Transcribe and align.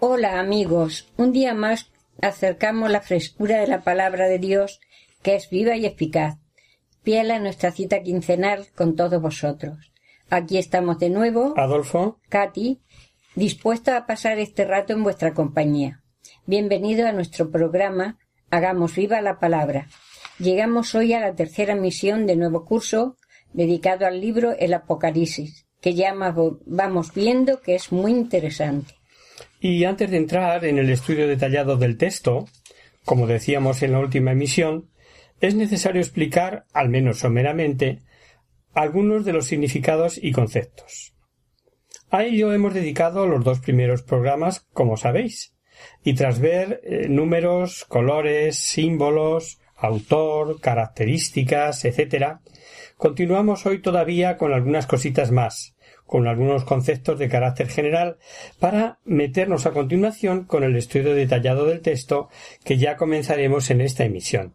Hola 0.00 0.38
amigos, 0.38 1.08
un 1.16 1.32
día 1.32 1.54
más 1.54 1.90
acercamos 2.22 2.88
la 2.88 3.00
frescura 3.00 3.58
de 3.58 3.66
la 3.66 3.82
palabra 3.82 4.28
de 4.28 4.38
Dios 4.38 4.78
que 5.22 5.34
es 5.34 5.50
viva 5.50 5.74
y 5.74 5.86
eficaz. 5.86 6.36
Fiel 7.02 7.32
a 7.32 7.40
nuestra 7.40 7.72
cita 7.72 8.00
quincenal 8.04 8.68
con 8.76 8.94
todos 8.94 9.20
vosotros. 9.20 9.90
Aquí 10.30 10.56
estamos 10.56 11.00
de 11.00 11.10
nuevo, 11.10 11.52
Adolfo, 11.56 12.20
Katy, 12.28 12.80
dispuesta 13.34 13.96
a 13.96 14.06
pasar 14.06 14.38
este 14.38 14.64
rato 14.64 14.92
en 14.92 15.02
vuestra 15.02 15.34
compañía. 15.34 16.04
Bienvenido 16.46 17.08
a 17.08 17.12
nuestro 17.12 17.50
programa 17.50 18.18
Hagamos 18.50 18.94
viva 18.94 19.20
la 19.20 19.40
palabra. 19.40 19.88
Llegamos 20.38 20.94
hoy 20.94 21.12
a 21.12 21.18
la 21.18 21.34
tercera 21.34 21.74
misión 21.74 22.24
del 22.24 22.38
nuevo 22.38 22.64
curso 22.64 23.16
dedicado 23.52 24.06
al 24.06 24.20
libro 24.20 24.52
El 24.60 24.74
Apocalipsis, 24.74 25.66
que 25.80 25.94
ya 25.94 26.14
vamos 26.14 27.14
viendo 27.14 27.60
que 27.60 27.74
es 27.74 27.90
muy 27.90 28.12
interesante. 28.12 28.97
Y 29.60 29.84
antes 29.84 30.10
de 30.10 30.16
entrar 30.16 30.64
en 30.64 30.78
el 30.78 30.90
estudio 30.90 31.26
detallado 31.26 31.76
del 31.76 31.96
texto, 31.96 32.46
como 33.04 33.26
decíamos 33.26 33.82
en 33.82 33.92
la 33.92 34.00
última 34.00 34.32
emisión, 34.32 34.90
es 35.40 35.54
necesario 35.54 36.00
explicar, 36.00 36.64
al 36.72 36.88
menos 36.88 37.18
someramente, 37.18 38.00
algunos 38.74 39.24
de 39.24 39.32
los 39.32 39.46
significados 39.46 40.18
y 40.22 40.32
conceptos. 40.32 41.14
A 42.10 42.24
ello 42.24 42.52
hemos 42.52 42.74
dedicado 42.74 43.26
los 43.26 43.44
dos 43.44 43.60
primeros 43.60 44.02
programas, 44.02 44.66
como 44.72 44.96
sabéis, 44.96 45.54
y 46.02 46.14
tras 46.14 46.40
ver 46.40 46.80
eh, 46.84 47.08
números, 47.08 47.84
colores, 47.84 48.56
símbolos, 48.56 49.58
autor, 49.76 50.60
características, 50.60 51.84
etc., 51.84 52.38
continuamos 52.96 53.66
hoy 53.66 53.80
todavía 53.80 54.36
con 54.36 54.52
algunas 54.52 54.86
cositas 54.86 55.30
más, 55.30 55.76
con 56.08 56.26
algunos 56.26 56.64
conceptos 56.64 57.18
de 57.18 57.28
carácter 57.28 57.68
general, 57.68 58.16
para 58.58 58.98
meternos 59.04 59.66
a 59.66 59.72
continuación 59.72 60.44
con 60.44 60.64
el 60.64 60.74
estudio 60.74 61.14
detallado 61.14 61.66
del 61.66 61.82
texto 61.82 62.30
que 62.64 62.78
ya 62.78 62.96
comenzaremos 62.96 63.70
en 63.70 63.82
esta 63.82 64.04
emisión. 64.04 64.54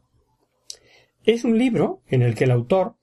Es 1.25 1.43
un 1.43 1.57
libro 1.57 2.01
en 2.07 2.23
el 2.23 2.33
que 2.33 2.45
el 2.45 2.51
autor 2.51 2.95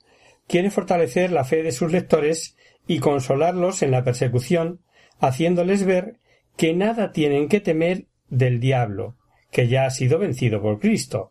quiere 0.48 0.70
fortalecer 0.70 1.30
la 1.30 1.44
fe 1.44 1.62
de 1.62 1.70
sus 1.70 1.92
lectores 1.92 2.56
y 2.88 2.98
consolarlos 2.98 3.82
en 3.82 3.92
la 3.92 4.02
persecución, 4.02 4.80
haciéndoles 5.20 5.84
ver 5.84 6.18
que 6.56 6.74
nada 6.74 7.12
tienen 7.12 7.48
que 7.48 7.60
temer 7.60 8.06
del 8.28 8.58
diablo, 8.58 9.16
que 9.52 9.68
ya 9.68 9.86
ha 9.86 9.90
sido 9.90 10.18
vencido 10.18 10.60
por 10.60 10.80
Cristo. 10.80 11.30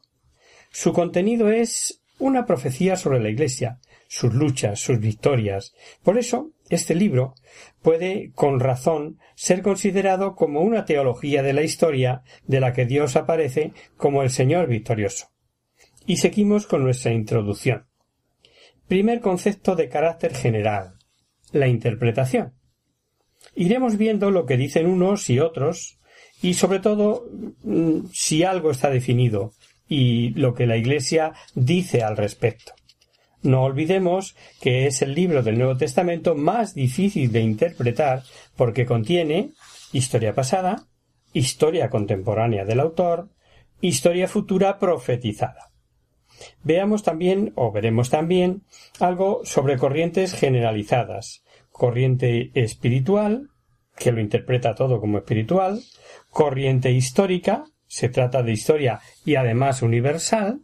Su 0.71 0.93
contenido 0.93 1.51
es 1.51 2.01
una 2.17 2.45
profecía 2.45 2.95
sobre 2.95 3.19
la 3.19 3.29
Iglesia, 3.29 3.79
sus 4.07 4.33
luchas, 4.33 4.79
sus 4.79 4.99
victorias. 4.99 5.73
Por 6.03 6.17
eso, 6.17 6.51
este 6.69 6.95
libro 6.95 7.35
puede, 7.81 8.31
con 8.33 8.59
razón, 8.59 9.19
ser 9.35 9.61
considerado 9.61 10.35
como 10.35 10.61
una 10.61 10.85
teología 10.85 11.41
de 11.43 11.53
la 11.53 11.63
historia 11.63 12.23
de 12.45 12.59
la 12.59 12.73
que 12.73 12.85
Dios 12.85 13.15
aparece 13.15 13.73
como 13.97 14.21
el 14.21 14.29
Señor 14.29 14.67
victorioso. 14.67 15.27
Y 16.05 16.17
seguimos 16.17 16.67
con 16.67 16.83
nuestra 16.83 17.11
introducción. 17.11 17.87
Primer 18.87 19.21
concepto 19.21 19.75
de 19.75 19.89
carácter 19.89 20.33
general. 20.33 20.95
La 21.51 21.67
interpretación. 21.67 22.53
Iremos 23.55 23.97
viendo 23.97 24.31
lo 24.31 24.45
que 24.45 24.57
dicen 24.57 24.87
unos 24.87 25.29
y 25.29 25.39
otros, 25.39 25.99
y 26.41 26.53
sobre 26.53 26.79
todo 26.79 27.25
mm, 27.63 28.07
si 28.13 28.43
algo 28.43 28.71
está 28.71 28.89
definido 28.89 29.53
y 29.87 30.29
lo 30.31 30.53
que 30.53 30.67
la 30.67 30.77
Iglesia 30.77 31.33
dice 31.55 32.03
al 32.03 32.15
respecto. 32.15 32.73
No 33.41 33.63
olvidemos 33.63 34.35
que 34.61 34.87
es 34.87 35.01
el 35.01 35.15
libro 35.15 35.43
del 35.43 35.57
Nuevo 35.57 35.77
Testamento 35.77 36.35
más 36.35 36.73
difícil 36.73 37.31
de 37.31 37.41
interpretar 37.41 38.23
porque 38.57 38.85
contiene 38.85 39.51
historia 39.93 40.35
pasada, 40.35 40.87
historia 41.31 41.89
contemporánea 41.89 42.65
del 42.65 42.81
autor, 42.81 43.29
historia 43.81 44.27
futura 44.27 44.77
profetizada. 44.77 45.69
Veamos 46.63 47.03
también, 47.03 47.53
o 47.55 47.71
veremos 47.71 48.09
también, 48.09 48.63
algo 48.99 49.41
sobre 49.43 49.77
corrientes 49.77 50.33
generalizadas, 50.33 51.43
corriente 51.71 52.51
espiritual, 52.53 53.49
que 53.97 54.11
lo 54.11 54.21
interpreta 54.21 54.75
todo 54.75 54.99
como 54.99 55.17
espiritual, 55.17 55.81
corriente 56.29 56.91
histórica, 56.91 57.65
se 57.87 58.09
trata 58.09 58.43
de 58.43 58.51
historia 58.51 59.01
y 59.25 59.35
además 59.35 59.81
universal, 59.81 60.61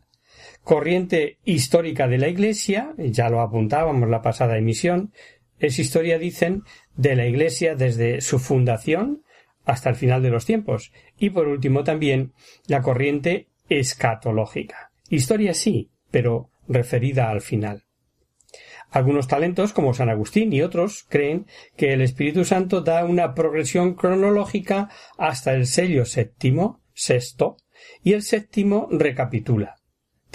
corriente 0.66 1.38
histórica 1.46 2.08
de 2.08 2.18
la 2.18 2.28
Iglesia, 2.28 2.96
ya 2.98 3.30
lo 3.30 3.40
apuntábamos 3.42 4.10
la 4.10 4.24
pasada 4.24 4.58
emisión, 4.58 5.14
es 5.60 5.78
historia, 5.78 6.18
dicen, 6.18 6.64
de 6.98 7.16
la 7.16 7.28
Iglesia 7.28 7.76
desde 7.76 8.20
su 8.20 8.40
fundación 8.40 9.22
hasta 9.64 9.90
el 9.90 9.96
final 9.96 10.24
de 10.24 10.32
los 10.32 10.46
tiempos, 10.46 10.92
y 11.20 11.30
por 11.30 11.48
último 11.48 11.84
también 11.84 12.34
la 12.68 12.82
corriente 12.82 13.48
escatológica. 13.70 14.92
Historia 15.08 15.54
sí, 15.54 15.92
pero 16.10 16.50
referida 16.68 17.30
al 17.30 17.42
final. 17.42 17.84
Algunos 18.90 19.28
talentos, 19.28 19.72
como 19.72 19.94
San 19.94 20.10
Agustín 20.10 20.52
y 20.52 20.64
otros, 20.64 21.06
creen 21.08 21.46
que 21.78 21.94
el 21.94 22.02
Espíritu 22.02 22.44
Santo 22.44 22.82
da 22.82 23.06
una 23.06 23.36
progresión 23.36 23.94
cronológica 23.94 24.90
hasta 25.18 25.54
el 25.54 25.68
sello 25.68 26.06
séptimo, 26.06 26.82
sexto, 26.94 27.58
y 28.02 28.14
el 28.14 28.24
séptimo 28.24 28.88
recapitula. 28.90 29.76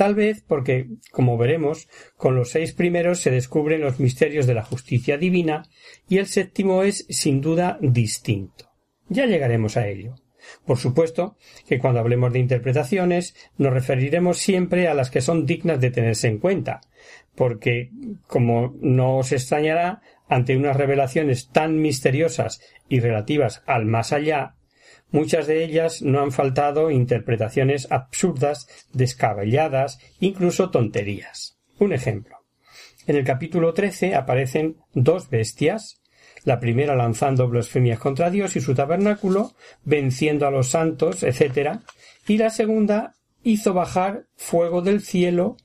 Tal 0.01 0.15
vez 0.15 0.43
porque, 0.49 0.87
como 1.11 1.37
veremos, 1.37 1.87
con 2.17 2.35
los 2.35 2.53
seis 2.53 2.73
primeros 2.73 3.21
se 3.21 3.31
descubren 3.31 3.83
los 3.83 4.01
misterios 4.01 4.47
de 4.47 4.55
la 4.55 4.65
justicia 4.65 5.19
divina 5.19 5.69
y 6.09 6.17
el 6.17 6.27
séptimo 6.27 6.85
es 6.85 7.05
sin 7.11 7.43
duda 7.43 7.77
distinto. 7.83 8.71
Ya 9.11 9.27
llegaremos 9.27 9.77
a 9.77 9.87
ello. 9.89 10.15
Por 10.65 10.79
supuesto 10.79 11.37
que 11.69 11.79
cuando 11.79 12.01
hablemos 12.01 12.33
de 12.33 12.39
interpretaciones 12.39 13.35
nos 13.59 13.75
referiremos 13.75 14.39
siempre 14.39 14.89
a 14.89 14.95
las 14.95 15.11
que 15.11 15.21
son 15.21 15.45
dignas 15.45 15.83
de 15.83 15.91
tenerse 15.91 16.29
en 16.29 16.39
cuenta, 16.39 16.81
porque, 17.35 17.91
como 18.27 18.75
no 18.81 19.19
os 19.19 19.33
extrañará, 19.33 20.01
ante 20.31 20.57
unas 20.57 20.79
revelaciones 20.79 21.51
tan 21.51 21.79
misteriosas 21.79 22.63
y 22.89 23.01
relativas 23.01 23.63
al 23.67 23.85
más 23.85 24.15
allá, 24.15 24.57
muchas 25.11 25.47
de 25.47 25.65
ellas 25.65 26.03
no 26.03 26.21
han 26.21 26.33
faltado 26.33 26.91
interpretaciones 26.91 27.91
absurdas, 27.91 28.69
descabelladas, 28.93 29.99
incluso 30.21 30.71
tonterías. 30.71 31.59
Un 31.79 31.93
ejemplo. 31.93 32.37
En 33.07 33.17
el 33.17 33.25
capítulo 33.25 33.75
13 33.75 34.15
aparecen 34.15 34.77
dos 34.93 35.31
bestias, 35.31 36.01
la 36.45 36.61
primera 36.61 36.95
lanzando 36.95 37.49
blasfemias 37.49 37.99
contra 37.99 38.31
Dios 38.31 38.57
y 38.57 38.61
su 38.61 38.75
tabernáculo, 38.75 39.53
venciendo 39.85 40.47
a 40.47 40.51
los 40.51 40.69
santos, 40.69 41.23
etc., 41.23 41.81
y 42.27 42.39
la 42.39 42.51
segunda 42.51 43.15
hizo 43.43 43.75
bajar 43.75 44.27
fuego 44.37 44.83
del 44.83 45.01
cielo, 45.01 45.57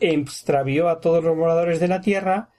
extravió 0.00 0.88
a 0.88 1.00
todos 1.00 1.24
los 1.24 1.36
moradores 1.36 1.80
de 1.80 1.88
la 1.88 2.00
tierra. 2.00 2.50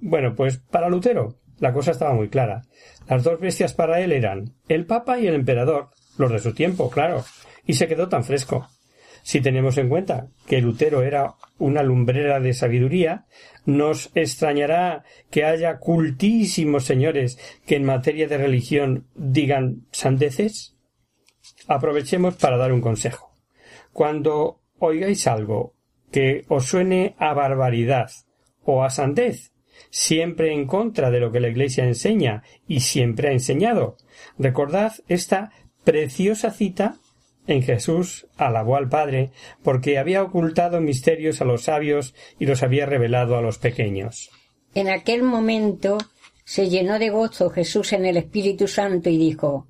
Bueno, 0.00 0.34
pues 0.34 0.58
para 0.58 0.88
Lutero 0.88 1.39
la 1.60 1.72
cosa 1.72 1.92
estaba 1.92 2.14
muy 2.14 2.28
clara. 2.28 2.62
Las 3.08 3.22
dos 3.22 3.38
bestias 3.38 3.74
para 3.74 4.00
él 4.00 4.12
eran 4.12 4.54
el 4.68 4.86
Papa 4.86 5.20
y 5.20 5.26
el 5.26 5.34
Emperador, 5.34 5.90
los 6.18 6.32
de 6.32 6.38
su 6.38 6.52
tiempo, 6.52 6.90
claro, 6.90 7.24
y 7.64 7.74
se 7.74 7.86
quedó 7.86 8.08
tan 8.08 8.24
fresco. 8.24 8.68
Si 9.22 9.40
tenemos 9.40 9.76
en 9.76 9.88
cuenta 9.88 10.28
que 10.46 10.60
Lutero 10.60 11.02
era 11.02 11.34
una 11.58 11.82
lumbrera 11.82 12.40
de 12.40 12.54
sabiduría, 12.54 13.26
nos 13.66 14.10
extrañará 14.14 15.04
que 15.30 15.44
haya 15.44 15.78
cultísimos 15.78 16.84
señores 16.84 17.38
que 17.66 17.76
en 17.76 17.84
materia 17.84 18.26
de 18.26 18.38
religión 18.38 19.06
digan 19.14 19.86
sandeces. 19.92 20.76
Aprovechemos 21.68 22.36
para 22.36 22.56
dar 22.56 22.72
un 22.72 22.80
consejo. 22.80 23.34
Cuando 23.92 24.60
oigáis 24.78 25.26
algo 25.26 25.74
que 26.10 26.44
os 26.48 26.66
suene 26.66 27.14
a 27.18 27.34
barbaridad 27.34 28.10
o 28.64 28.82
a 28.82 28.90
sandez, 28.90 29.52
siempre 29.90 30.52
en 30.52 30.66
contra 30.66 31.10
de 31.10 31.20
lo 31.20 31.32
que 31.32 31.40
la 31.40 31.48
Iglesia 31.48 31.84
enseña 31.84 32.42
y 32.68 32.80
siempre 32.80 33.28
ha 33.28 33.32
enseñado. 33.32 33.96
Recordad 34.38 34.92
esta 35.08 35.52
preciosa 35.84 36.50
cita 36.50 36.96
en 37.46 37.62
Jesús 37.62 38.26
alabó 38.36 38.76
al 38.76 38.88
Padre 38.88 39.30
porque 39.62 39.98
había 39.98 40.22
ocultado 40.22 40.80
misterios 40.80 41.40
a 41.40 41.44
los 41.44 41.64
sabios 41.64 42.14
y 42.38 42.46
los 42.46 42.62
había 42.62 42.86
revelado 42.86 43.36
a 43.36 43.42
los 43.42 43.58
pequeños. 43.58 44.30
En 44.74 44.88
aquel 44.88 45.22
momento 45.22 45.98
se 46.44 46.68
llenó 46.68 46.98
de 46.98 47.10
gozo 47.10 47.50
Jesús 47.50 47.92
en 47.92 48.06
el 48.06 48.16
Espíritu 48.16 48.68
Santo 48.68 49.10
y 49.10 49.18
dijo 49.18 49.68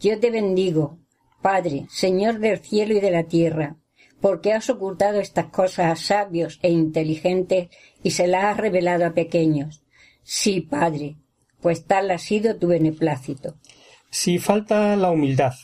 Yo 0.00 0.18
te 0.20 0.30
bendigo, 0.30 0.98
Padre, 1.42 1.86
Señor 1.90 2.38
del 2.38 2.58
cielo 2.58 2.94
y 2.94 3.00
de 3.00 3.10
la 3.10 3.24
tierra, 3.24 3.76
porque 4.20 4.52
has 4.52 4.70
ocultado 4.70 5.20
estas 5.20 5.46
cosas 5.46 5.92
a 5.92 5.96
sabios 5.96 6.58
e 6.62 6.70
inteligentes 6.70 7.68
y 8.02 8.12
se 8.12 8.26
las 8.26 8.44
has 8.44 8.56
revelado 8.56 9.06
a 9.06 9.14
pequeños. 9.14 9.82
Sí, 10.22 10.60
Padre, 10.60 11.16
pues 11.60 11.84
tal 11.84 12.10
ha 12.10 12.18
sido 12.18 12.56
tu 12.56 12.68
beneplácito. 12.68 13.56
Si 14.10 14.38
falta 14.38 14.96
la 14.96 15.10
humildad, 15.10 15.54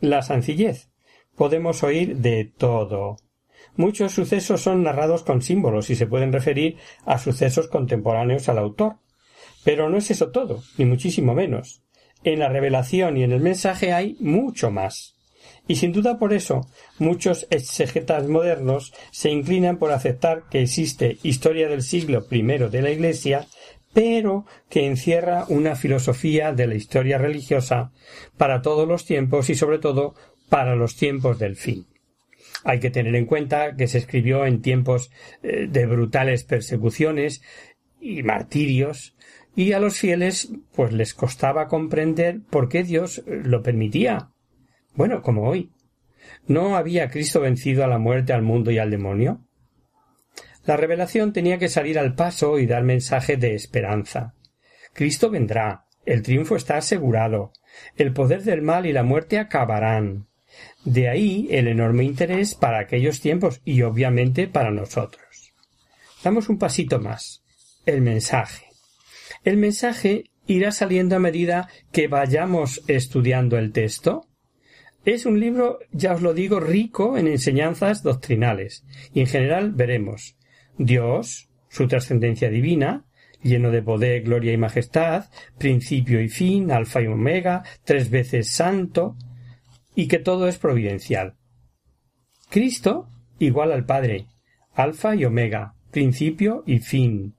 la 0.00 0.22
sencillez, 0.22 0.90
podemos 1.36 1.82
oír 1.82 2.16
de 2.16 2.44
todo. 2.44 3.16
Muchos 3.76 4.12
sucesos 4.12 4.60
son 4.60 4.82
narrados 4.82 5.22
con 5.22 5.42
símbolos 5.42 5.90
y 5.90 5.96
se 5.96 6.06
pueden 6.06 6.32
referir 6.32 6.76
a 7.04 7.18
sucesos 7.18 7.68
contemporáneos 7.68 8.48
al 8.48 8.58
autor. 8.58 8.96
Pero 9.64 9.88
no 9.88 9.98
es 9.98 10.10
eso 10.10 10.30
todo, 10.30 10.62
ni 10.78 10.84
muchísimo 10.84 11.34
menos. 11.34 11.82
En 12.24 12.38
la 12.38 12.48
revelación 12.48 13.16
y 13.16 13.24
en 13.24 13.32
el 13.32 13.40
mensaje 13.40 13.92
hay 13.92 14.16
mucho 14.20 14.70
más. 14.70 15.19
Y 15.68 15.76
sin 15.76 15.92
duda 15.92 16.18
por 16.18 16.32
eso 16.32 16.66
muchos 16.98 17.46
exegetas 17.50 18.26
modernos 18.26 18.92
se 19.10 19.30
inclinan 19.30 19.78
por 19.78 19.92
aceptar 19.92 20.44
que 20.50 20.62
existe 20.62 21.18
historia 21.22 21.68
del 21.68 21.82
siglo 21.82 22.26
I 22.30 22.42
de 22.42 22.82
la 22.82 22.90
Iglesia, 22.90 23.46
pero 23.92 24.46
que 24.68 24.86
encierra 24.86 25.44
una 25.48 25.76
filosofía 25.76 26.52
de 26.52 26.66
la 26.66 26.74
historia 26.74 27.18
religiosa 27.18 27.92
para 28.36 28.62
todos 28.62 28.86
los 28.86 29.04
tiempos 29.04 29.50
y 29.50 29.54
sobre 29.54 29.78
todo 29.78 30.14
para 30.48 30.76
los 30.76 30.96
tiempos 30.96 31.38
del 31.38 31.56
fin. 31.56 31.86
Hay 32.64 32.78
que 32.80 32.90
tener 32.90 33.14
en 33.14 33.26
cuenta 33.26 33.74
que 33.76 33.86
se 33.86 33.98
escribió 33.98 34.44
en 34.44 34.60
tiempos 34.60 35.10
eh, 35.42 35.66
de 35.68 35.86
brutales 35.86 36.44
persecuciones 36.44 37.42
y 38.00 38.22
martirios, 38.22 39.14
y 39.56 39.72
a 39.72 39.80
los 39.80 39.98
fieles 39.98 40.52
pues 40.74 40.92
les 40.92 41.14
costaba 41.14 41.68
comprender 41.68 42.40
por 42.50 42.68
qué 42.68 42.82
Dios 42.82 43.22
lo 43.26 43.62
permitía. 43.62 44.30
Bueno, 44.94 45.22
como 45.22 45.48
hoy. 45.48 45.72
¿No 46.46 46.76
había 46.76 47.10
Cristo 47.10 47.40
vencido 47.40 47.84
a 47.84 47.88
la 47.88 47.98
muerte, 47.98 48.32
al 48.32 48.42
mundo 48.42 48.70
y 48.70 48.78
al 48.78 48.90
demonio? 48.90 49.46
La 50.64 50.76
revelación 50.76 51.32
tenía 51.32 51.58
que 51.58 51.68
salir 51.68 51.98
al 51.98 52.14
paso 52.14 52.58
y 52.58 52.66
dar 52.66 52.82
mensaje 52.82 53.36
de 53.36 53.54
esperanza. 53.54 54.34
Cristo 54.92 55.30
vendrá, 55.30 55.86
el 56.04 56.22
triunfo 56.22 56.56
está 56.56 56.76
asegurado, 56.76 57.52
el 57.96 58.12
poder 58.12 58.42
del 58.42 58.62
mal 58.62 58.86
y 58.86 58.92
la 58.92 59.02
muerte 59.02 59.38
acabarán. 59.38 60.26
De 60.84 61.08
ahí 61.08 61.48
el 61.50 61.68
enorme 61.68 62.04
interés 62.04 62.54
para 62.54 62.80
aquellos 62.80 63.20
tiempos 63.20 63.60
y 63.64 63.82
obviamente 63.82 64.48
para 64.48 64.70
nosotros. 64.70 65.54
Damos 66.22 66.48
un 66.48 66.58
pasito 66.58 67.00
más. 67.00 67.42
El 67.86 68.02
mensaje. 68.02 68.66
El 69.44 69.56
mensaje 69.56 70.24
irá 70.46 70.72
saliendo 70.72 71.16
a 71.16 71.20
medida 71.20 71.68
que 71.92 72.08
vayamos 72.08 72.82
estudiando 72.88 73.56
el 73.56 73.72
texto. 73.72 74.26
Es 75.04 75.24
un 75.24 75.40
libro, 75.40 75.78
ya 75.92 76.14
os 76.14 76.20
lo 76.20 76.34
digo, 76.34 76.60
rico 76.60 77.16
en 77.16 77.26
enseñanzas 77.26 78.02
doctrinales, 78.02 78.84
y 79.14 79.20
en 79.20 79.26
general 79.26 79.72
veremos 79.72 80.36
Dios, 80.76 81.48
su 81.68 81.88
trascendencia 81.88 82.50
divina, 82.50 83.06
lleno 83.42 83.70
de 83.70 83.82
poder, 83.82 84.22
gloria 84.22 84.52
y 84.52 84.58
majestad, 84.58 85.30
principio 85.58 86.20
y 86.20 86.28
fin, 86.28 86.70
alfa 86.70 87.00
y 87.00 87.06
omega, 87.06 87.64
tres 87.84 88.10
veces 88.10 88.50
santo, 88.50 89.16
y 89.94 90.06
que 90.08 90.18
todo 90.18 90.48
es 90.48 90.58
providencial. 90.58 91.36
Cristo 92.50 93.08
igual 93.38 93.72
al 93.72 93.86
Padre, 93.86 94.26
alfa 94.74 95.14
y 95.16 95.24
omega, 95.24 95.74
principio 95.90 96.62
y 96.66 96.78
fin. 96.78 97.36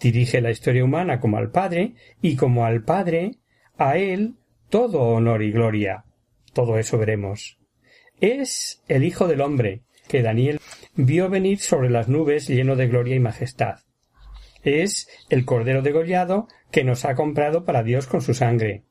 Dirige 0.00 0.40
la 0.40 0.50
historia 0.50 0.84
humana 0.84 1.20
como 1.20 1.38
al 1.38 1.50
Padre, 1.50 1.94
y 2.20 2.36
como 2.36 2.66
al 2.66 2.82
Padre, 2.82 3.38
a 3.78 3.96
Él 3.96 4.34
todo 4.68 5.00
honor 5.02 5.42
y 5.42 5.52
gloria. 5.52 6.04
Todo 6.56 6.78
eso 6.78 6.96
veremos. 6.96 7.58
Es 8.18 8.82
el 8.88 9.04
Hijo 9.04 9.28
del 9.28 9.42
Hombre, 9.42 9.82
que 10.08 10.22
Daniel 10.22 10.58
vio 10.94 11.28
venir 11.28 11.58
sobre 11.58 11.90
las 11.90 12.08
nubes 12.08 12.48
lleno 12.48 12.76
de 12.76 12.88
gloria 12.88 13.14
y 13.14 13.20
majestad. 13.20 13.80
Es 14.62 15.06
el 15.28 15.44
Cordero 15.44 15.82
degollado 15.82 16.48
que 16.70 16.82
nos 16.82 17.04
ha 17.04 17.14
comprado 17.14 17.66
para 17.66 17.82
Dios 17.82 18.06
con 18.06 18.22
su 18.22 18.32
sangre. 18.32 18.84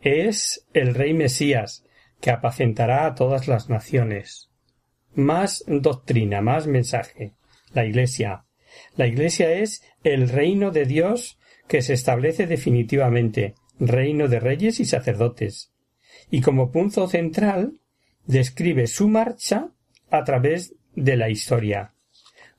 Es 0.00 0.66
el 0.72 0.94
Rey 0.94 1.12
Mesías, 1.12 1.84
que 2.22 2.30
apacentará 2.30 3.04
a 3.04 3.14
todas 3.14 3.48
las 3.48 3.68
naciones. 3.68 4.48
Más 5.12 5.62
doctrina, 5.66 6.40
más 6.40 6.66
mensaje. 6.66 7.34
La 7.74 7.84
Iglesia. 7.84 8.46
La 8.96 9.06
Iglesia 9.06 9.52
es 9.52 9.82
el 10.04 10.30
reino 10.30 10.70
de 10.70 10.86
Dios 10.86 11.38
que 11.68 11.82
se 11.82 11.92
establece 11.92 12.46
definitivamente, 12.46 13.56
reino 13.78 14.26
de 14.26 14.40
reyes 14.40 14.80
y 14.80 14.86
sacerdotes. 14.86 15.73
Y 16.30 16.40
como 16.40 16.70
punto 16.70 17.06
central, 17.08 17.80
describe 18.26 18.86
su 18.86 19.08
marcha 19.08 19.68
a 20.10 20.24
través 20.24 20.74
de 20.94 21.16
la 21.16 21.28
historia. 21.28 21.94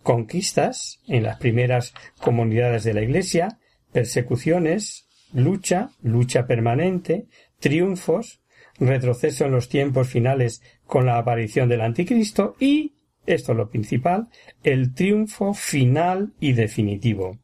Conquistas 0.04 1.02
en 1.08 1.24
las 1.24 1.38
primeras 1.38 1.94
comunidades 2.20 2.84
de 2.84 2.94
la 2.94 3.02
Iglesia, 3.02 3.60
persecuciones, 3.92 5.08
lucha, 5.34 5.90
lucha 6.02 6.46
permanente, 6.48 7.28
triunfos, 7.60 8.42
retroceso 8.80 9.46
en 9.46 9.52
los 9.52 9.70
tiempos 9.70 10.10
finales 10.10 10.62
con 10.86 11.06
la 11.06 11.18
aparición 11.18 11.70
del 11.70 11.82
anticristo 11.82 12.56
y, 12.60 12.94
esto 13.26 13.54
es 13.54 13.58
lo 13.58 13.70
principal, 13.70 14.28
el 14.64 14.94
triunfo 14.94 15.54
final 15.54 16.34
y 16.40 16.54
definitivo. 16.54 17.40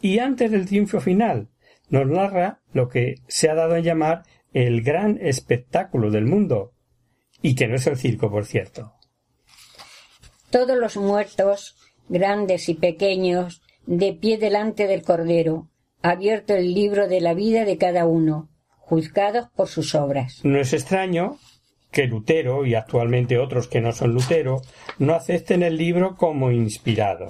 Y 0.00 0.18
antes 0.18 0.50
del 0.50 0.66
triunfo 0.66 1.00
final, 1.00 1.48
nos 1.88 2.06
narra 2.06 2.60
lo 2.72 2.88
que 2.88 3.16
se 3.26 3.48
ha 3.48 3.54
dado 3.54 3.74
a 3.74 3.80
llamar 3.80 4.22
el 4.52 4.82
gran 4.82 5.18
espectáculo 5.20 6.10
del 6.10 6.26
mundo, 6.26 6.72
y 7.42 7.54
que 7.54 7.66
no 7.66 7.76
es 7.76 7.86
el 7.86 7.96
circo, 7.96 8.30
por 8.30 8.46
cierto. 8.46 8.92
Todos 10.50 10.76
los 10.76 10.96
muertos, 10.96 11.76
grandes 12.08 12.68
y 12.68 12.74
pequeños, 12.74 13.62
de 13.86 14.12
pie 14.12 14.38
delante 14.38 14.86
del 14.86 15.02
Cordero, 15.02 15.68
abierto 16.02 16.54
el 16.54 16.74
libro 16.74 17.08
de 17.08 17.20
la 17.20 17.34
vida 17.34 17.64
de 17.64 17.78
cada 17.78 18.06
uno, 18.06 18.50
juzgados 18.76 19.48
por 19.54 19.68
sus 19.68 19.94
obras. 19.94 20.40
No 20.42 20.58
es 20.60 20.72
extraño 20.72 21.38
que 21.90 22.06
Lutero 22.06 22.66
y 22.66 22.74
actualmente 22.74 23.38
otros 23.38 23.68
que 23.68 23.80
no 23.80 23.92
son 23.92 24.14
Lutero 24.14 24.62
no 24.98 25.14
acepten 25.14 25.62
el 25.62 25.76
libro 25.76 26.16
como 26.16 26.50
inspirado. 26.50 27.28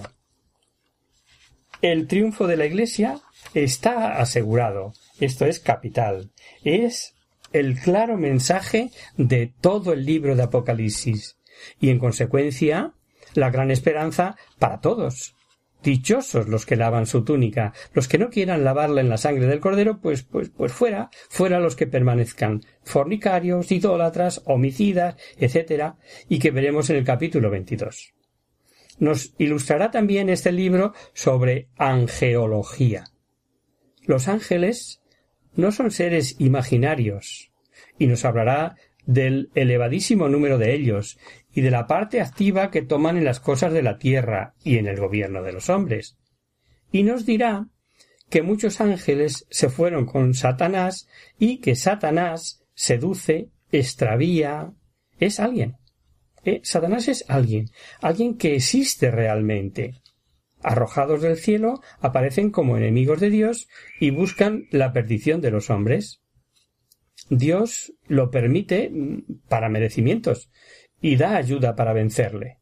El 1.83 2.07
triunfo 2.07 2.47
de 2.47 2.57
la 2.57 2.67
Iglesia 2.67 3.21
está 3.55 4.19
asegurado. 4.19 4.93
Esto 5.21 5.47
es 5.47 5.61
capital. 5.61 6.31
Es 6.65 7.15
el 7.53 7.79
claro 7.79 8.17
mensaje 8.17 8.91
de 9.17 9.53
todo 9.61 9.93
el 9.93 10.05
libro 10.05 10.35
de 10.35 10.43
Apocalipsis 10.43 11.39
y 11.79 11.91
en 11.91 11.99
consecuencia 11.99 12.95
la 13.35 13.51
gran 13.51 13.71
esperanza 13.71 14.37
para 14.59 14.81
todos, 14.81 15.37
Dichosos 15.83 16.47
los 16.49 16.67
que 16.67 16.77
lavan 16.77 17.07
su 17.07 17.25
túnica. 17.25 17.73
Los 17.95 18.07
que 18.07 18.19
no 18.19 18.29
quieran 18.29 18.65
lavarla 18.65 19.01
en 19.01 19.09
la 19.09 19.17
sangre 19.17 19.47
del 19.47 19.61
cordero, 19.61 19.99
pues, 20.01 20.23
pues, 20.23 20.51
pues 20.51 20.73
fuera, 20.73 21.11
fuera 21.31 21.59
los 21.59 21.75
que 21.75 21.87
permanezcan 21.87 22.63
fornicarios, 22.83 23.73
idólatras, 23.73 24.43
homicidas, 24.45 25.17
etcétera, 25.39 25.97
y 26.29 26.39
que 26.39 26.51
veremos 26.51 26.91
en 26.91 26.97
el 26.97 27.05
capítulo 27.05 27.51
22. 27.51 28.13
Nos 28.99 29.33
ilustrará 29.39 29.91
también 29.91 30.29
este 30.29 30.53
libro 30.53 30.93
sobre 31.15 31.69
angeología. 31.79 33.05
Los 34.03 34.29
ángeles 34.29 35.00
no 35.61 35.73
son 35.73 35.91
seres 35.91 36.37
imaginarios, 36.39 37.53
y 37.99 38.07
nos 38.07 38.25
hablará 38.25 38.77
del 39.07 39.51
elevadísimo 39.55 40.29
número 40.29 40.59
de 40.59 40.75
ellos 40.75 41.19
y 41.53 41.63
de 41.63 41.71
la 41.71 41.87
parte 41.87 42.21
activa 42.21 42.71
que 42.71 42.83
toman 42.83 43.17
en 43.17 43.25
las 43.25 43.41
cosas 43.41 43.73
de 43.73 43.83
la 43.83 43.99
tierra 43.99 44.55
y 44.63 44.79
en 44.79 44.87
el 44.87 44.99
gobierno 44.99 45.43
de 45.43 45.53
los 45.53 45.69
hombres. 45.69 46.17
Y 46.93 47.03
nos 47.03 47.27
dirá 47.27 47.67
que 48.29 48.43
muchos 48.43 48.81
ángeles 48.81 49.47
se 49.51 49.69
fueron 49.69 50.07
con 50.07 50.35
Satanás 50.35 51.09
y 51.39 51.59
que 51.59 51.75
Satanás 51.75 52.65
seduce, 52.75 53.49
extravía, 53.73 54.73
es 55.19 55.41
alguien. 55.41 55.77
Eh, 56.45 56.61
Satanás 56.63 57.09
es 57.09 57.25
alguien, 57.29 57.71
alguien 58.01 58.39
que 58.39 58.55
existe 58.55 59.11
realmente. 59.11 60.01
Arrojados 60.63 61.23
del 61.23 61.37
cielo, 61.37 61.81
aparecen 62.01 62.51
como 62.51 62.77
enemigos 62.77 63.21
de 63.21 63.31
Dios 63.31 63.69
y 63.99 64.11
buscan 64.11 64.67
la 64.71 64.93
perdición 64.93 65.41
de 65.41 65.51
los 65.51 65.71
hombres. 65.71 66.23
Dios 67.31 67.95
lo 68.07 68.31
permite 68.31 68.91
mm, 68.91 69.47
para 69.49 69.69
merecimientos, 69.69 70.51
y 71.01 71.17
da 71.17 71.37
ayuda 71.37 71.77
para 71.77 71.93
vencerle. 71.93 72.59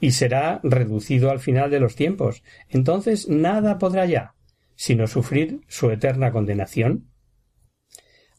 Y 0.00 0.12
será 0.12 0.60
reducido 0.62 1.30
al 1.30 1.40
final 1.40 1.70
de 1.70 1.80
los 1.80 1.94
tiempos. 1.94 2.42
Entonces 2.68 3.28
nada 3.28 3.78
podrá 3.78 4.06
ya, 4.06 4.34
sino 4.74 5.06
sufrir 5.06 5.60
su 5.68 5.90
eterna 5.90 6.32
condenación. 6.32 7.08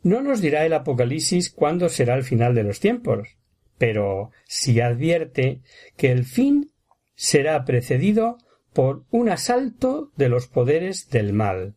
No 0.02 0.22
nos 0.22 0.42
dirá 0.42 0.66
el 0.66 0.74
Apocalipsis 0.74 1.50
cuándo 1.50 1.88
será 1.88 2.16
el 2.16 2.24
final 2.24 2.54
de 2.56 2.64
los 2.64 2.82
tiempos, 2.82 3.38
pero 3.78 4.32
sí 4.46 4.82
advierte 4.82 5.62
que 5.96 6.12
el 6.12 6.26
fin 6.26 6.72
será 7.16 7.64
precedido 7.64 8.38
por 8.74 9.06
un 9.12 9.30
asalto 9.30 10.12
de 10.16 10.30
los 10.30 10.48
poderes 10.48 11.10
del 11.10 11.34
mal. 11.34 11.76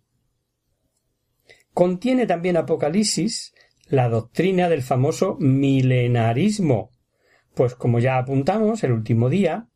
Contiene 1.73 2.27
también 2.27 2.57
Apocalipsis 2.57 3.55
la 3.89 4.09
doctrina 4.09 4.69
del 4.69 4.83
famoso 4.83 5.37
milenarismo, 5.39 6.91
pues 7.55 7.75
como 7.75 8.01
ya 8.01 8.19
apuntamos 8.19 8.83
el 8.83 8.93
último 8.93 9.29
día, 9.29 9.69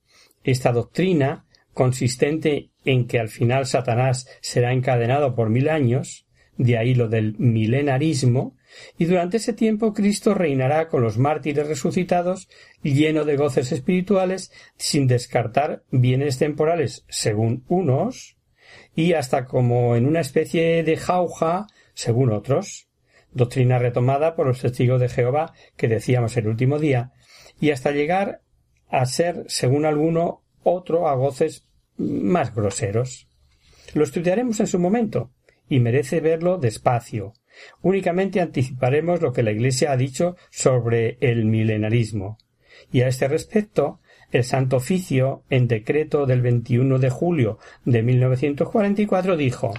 esta 0.42 0.72
doctrina, 0.72 1.46
consistente 1.74 2.70
en 2.84 3.06
que 3.06 3.20
al 3.20 3.28
final 3.28 3.66
Satanás 3.66 4.26
será 4.40 4.72
encadenado 4.72 5.34
por 5.34 5.50
mil 5.50 5.68
años, 5.68 6.26
de 6.56 6.78
ahí 6.78 6.94
lo 6.94 7.08
del 7.08 7.38
milenarismo, 7.38 8.56
y 8.98 9.06
durante 9.06 9.38
ese 9.38 9.52
tiempo 9.52 9.92
Cristo 9.92 10.34
reinará 10.34 10.88
con 10.88 11.02
los 11.02 11.18
mártires 11.18 11.66
resucitados, 11.66 12.48
lleno 12.82 13.24
de 13.24 13.36
goces 13.36 13.72
espirituales, 13.72 14.52
sin 14.76 15.06
descartar 15.06 15.84
bienes 15.90 16.38
temporales, 16.38 17.04
según 17.08 17.64
unos, 17.68 18.36
y 18.94 19.14
hasta 19.14 19.46
como 19.46 19.96
en 19.96 20.06
una 20.06 20.20
especie 20.20 20.82
de 20.82 20.96
jauja, 20.96 21.66
según 21.94 22.30
otros, 22.32 22.88
doctrina 23.32 23.78
retomada 23.78 24.34
por 24.34 24.46
los 24.46 24.60
testigos 24.60 25.00
de 25.00 25.08
Jehová 25.08 25.54
que 25.76 25.88
decíamos 25.88 26.36
el 26.36 26.48
último 26.48 26.78
día, 26.78 27.12
y 27.60 27.70
hasta 27.70 27.92
llegar 27.92 28.42
a 28.88 29.06
ser, 29.06 29.44
según 29.48 29.86
alguno, 29.86 30.42
otro 30.62 31.08
a 31.08 31.14
goces 31.14 31.66
más 31.96 32.54
groseros. 32.54 33.28
Lo 33.94 34.04
estudiaremos 34.04 34.60
en 34.60 34.66
su 34.66 34.78
momento, 34.78 35.30
y 35.68 35.80
merece 35.80 36.20
verlo 36.20 36.58
despacio. 36.58 37.34
Únicamente 37.82 38.40
anticiparemos 38.40 39.20
lo 39.20 39.32
que 39.32 39.42
la 39.42 39.52
Iglesia 39.52 39.92
ha 39.92 39.96
dicho 39.96 40.36
sobre 40.50 41.18
el 41.20 41.44
milenarismo. 41.44 42.38
Y 42.92 43.02
a 43.02 43.08
este 43.08 43.28
respecto, 43.28 44.00
el 44.32 44.44
Santo 44.44 44.76
Oficio, 44.76 45.42
en 45.50 45.68
decreto 45.68 46.26
del 46.26 46.40
21 46.40 46.98
de 46.98 47.10
julio 47.10 47.58
de 47.84 48.02
1944, 48.02 49.36
dijo 49.36 49.72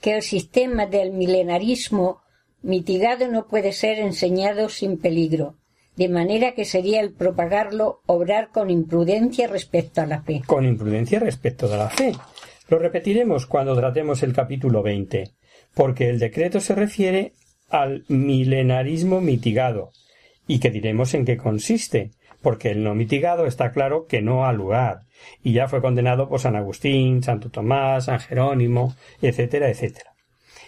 que 0.00 0.16
el 0.16 0.22
sistema 0.22 0.86
del 0.86 1.12
milenarismo 1.12 2.22
mitigado 2.62 3.28
no 3.28 3.46
puede 3.46 3.72
ser 3.72 3.98
enseñado 3.98 4.68
sin 4.68 4.98
peligro, 4.98 5.58
de 5.96 6.08
manera 6.08 6.54
que 6.54 6.64
sería 6.64 7.00
el 7.00 7.12
propagarlo 7.12 8.02
obrar 8.06 8.50
con 8.50 8.70
imprudencia 8.70 9.46
respecto 9.46 10.00
a 10.00 10.06
la 10.06 10.22
fe. 10.22 10.42
Con 10.46 10.64
imprudencia 10.64 11.18
respecto 11.18 11.72
a 11.72 11.76
la 11.76 11.90
fe. 11.90 12.12
Lo 12.68 12.78
repetiremos 12.78 13.46
cuando 13.46 13.76
tratemos 13.76 14.22
el 14.22 14.32
capítulo 14.32 14.82
20, 14.82 15.32
porque 15.74 16.10
el 16.10 16.18
decreto 16.18 16.60
se 16.60 16.74
refiere 16.74 17.32
al 17.68 18.04
milenarismo 18.08 19.20
mitigado, 19.20 19.92
y 20.46 20.58
que 20.58 20.70
diremos 20.70 21.14
en 21.14 21.24
qué 21.24 21.36
consiste, 21.36 22.10
porque 22.42 22.70
el 22.70 22.82
no 22.82 22.94
mitigado 22.94 23.46
está 23.46 23.72
claro 23.72 24.06
que 24.06 24.20
no 24.20 24.44
ha 24.44 24.52
lugar, 24.52 25.02
y 25.42 25.52
ya 25.52 25.68
fue 25.68 25.80
condenado 25.80 26.28
por 26.28 26.40
San 26.40 26.56
Agustín, 26.56 27.22
Santo 27.22 27.50
Tomás, 27.50 28.06
San 28.06 28.20
Jerónimo, 28.20 28.96
etcétera, 29.20 29.70
etcétera. 29.70 30.12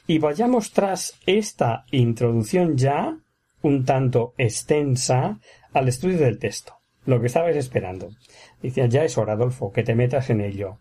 Y 0.07 0.19
vayamos 0.19 0.73
tras 0.73 1.19
esta 1.27 1.85
introducción 1.91 2.77
ya 2.77 3.17
un 3.63 3.85
tanto 3.85 4.35
extensa 4.37 5.39
al 5.73 5.89
estudio 5.89 6.19
del 6.19 6.39
texto, 6.39 6.75
lo 7.07 7.21
que 7.21 7.27
estabais 7.27 7.57
esperando. 7.57 8.11
Dice, 8.63 8.89
ya 8.89 9.05
es 9.05 9.19
hora, 9.19 9.33
Adolfo, 9.33 9.73
que 9.73 9.83
te 9.83 9.95
metas 9.95 10.31
en 10.31 10.41
ello. 10.41 10.81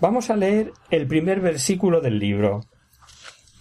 Vamos 0.00 0.30
a 0.30 0.36
leer 0.36 0.72
el 0.90 1.06
primer 1.06 1.40
versículo 1.40 2.00
del 2.00 2.18
libro. 2.18 2.62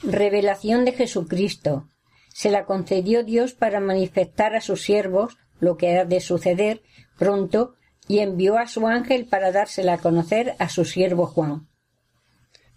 Revelación 0.03 0.86
de 0.86 0.94
Jesucristo. 0.94 1.89
Se 2.29 2.51
la 2.51 2.65
concedió 2.65 3.24
Dios 3.24 3.53
para 3.53 3.79
manifestar 3.79 4.56
a 4.56 4.62
sus 4.62 4.82
siervos 4.82 5.38
lo 5.60 5.77
que 5.77 5.98
ha 5.98 6.06
de 6.06 6.20
suceder 6.22 6.82
pronto 7.18 7.75
y 8.08 8.20
envió 8.20 8.58
a 8.58 8.68
su 8.68 8.88
ángel 8.88 9.25
para 9.25 9.51
dársela 9.51 9.94
a 9.94 9.98
conocer 9.98 10.56
a 10.58 10.70
su 10.70 10.86
siervo 10.86 11.25
Juan. 11.25 11.68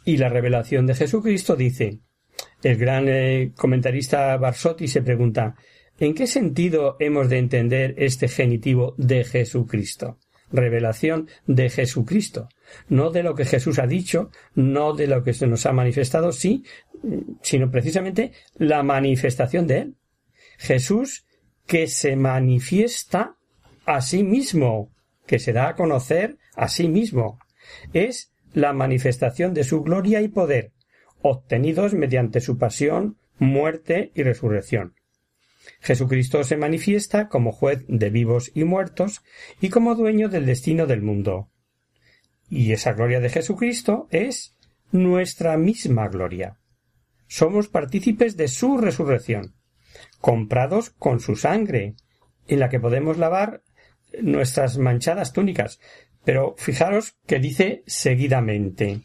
Y 0.04 0.16
la 0.16 0.28
revelación 0.28 0.86
de 0.86 0.94
Jesucristo 0.94 1.54
dice, 1.54 2.00
el 2.62 2.76
gran 2.76 3.06
eh, 3.08 3.52
comentarista 3.56 4.36
Barsotti 4.36 4.88
se 4.88 5.02
pregunta 5.02 5.54
¿En 5.98 6.14
qué 6.14 6.26
sentido 6.26 6.96
hemos 6.98 7.28
de 7.28 7.38
entender 7.38 7.94
este 7.96 8.26
genitivo 8.26 8.94
de 8.98 9.22
Jesucristo? 9.22 10.18
Revelación 10.52 11.28
de 11.46 11.70
Jesucristo, 11.70 12.48
no 12.88 13.10
de 13.10 13.22
lo 13.22 13.34
que 13.34 13.44
Jesús 13.44 13.78
ha 13.78 13.86
dicho, 13.86 14.30
no 14.54 14.92
de 14.94 15.06
lo 15.06 15.24
que 15.24 15.34
se 15.34 15.46
nos 15.46 15.66
ha 15.66 15.72
manifestado, 15.72 16.32
sí, 16.32 16.64
sino 17.42 17.70
precisamente 17.70 18.32
la 18.56 18.82
manifestación 18.82 19.66
de 19.66 19.78
Él. 19.78 19.94
Jesús 20.58 21.26
que 21.66 21.86
se 21.86 22.16
manifiesta 22.16 23.36
a 23.84 24.00
sí 24.00 24.22
mismo, 24.22 24.90
que 25.26 25.38
se 25.38 25.52
da 25.52 25.68
a 25.68 25.74
conocer 25.74 26.36
a 26.54 26.68
sí 26.68 26.88
mismo. 26.88 27.38
Es 27.92 28.32
la 28.52 28.72
manifestación 28.72 29.54
de 29.54 29.64
su 29.64 29.82
gloria 29.82 30.20
y 30.20 30.28
poder, 30.28 30.72
obtenidos 31.22 31.94
mediante 31.94 32.40
su 32.40 32.58
pasión, 32.58 33.16
muerte 33.38 34.12
y 34.14 34.22
resurrección. 34.22 34.94
Jesucristo 35.80 36.44
se 36.44 36.56
manifiesta 36.56 37.28
como 37.28 37.52
juez 37.52 37.84
de 37.88 38.10
vivos 38.10 38.50
y 38.54 38.64
muertos 38.64 39.22
y 39.60 39.68
como 39.68 39.94
dueño 39.94 40.28
del 40.28 40.46
destino 40.46 40.86
del 40.86 41.02
mundo. 41.02 41.50
Y 42.48 42.72
esa 42.72 42.92
gloria 42.92 43.20
de 43.20 43.30
Jesucristo 43.30 44.08
es 44.10 44.56
nuestra 44.90 45.56
misma 45.56 46.08
gloria. 46.08 46.58
Somos 47.26 47.68
partícipes 47.68 48.36
de 48.36 48.48
su 48.48 48.76
resurrección, 48.76 49.54
comprados 50.20 50.90
con 50.90 51.20
su 51.20 51.36
sangre, 51.36 51.94
en 52.46 52.60
la 52.60 52.68
que 52.68 52.80
podemos 52.80 53.16
lavar 53.16 53.62
nuestras 54.20 54.76
manchadas 54.76 55.32
túnicas. 55.32 55.80
Pero 56.24 56.54
fijaros 56.58 57.16
que 57.26 57.38
dice 57.38 57.82
seguidamente 57.86 59.00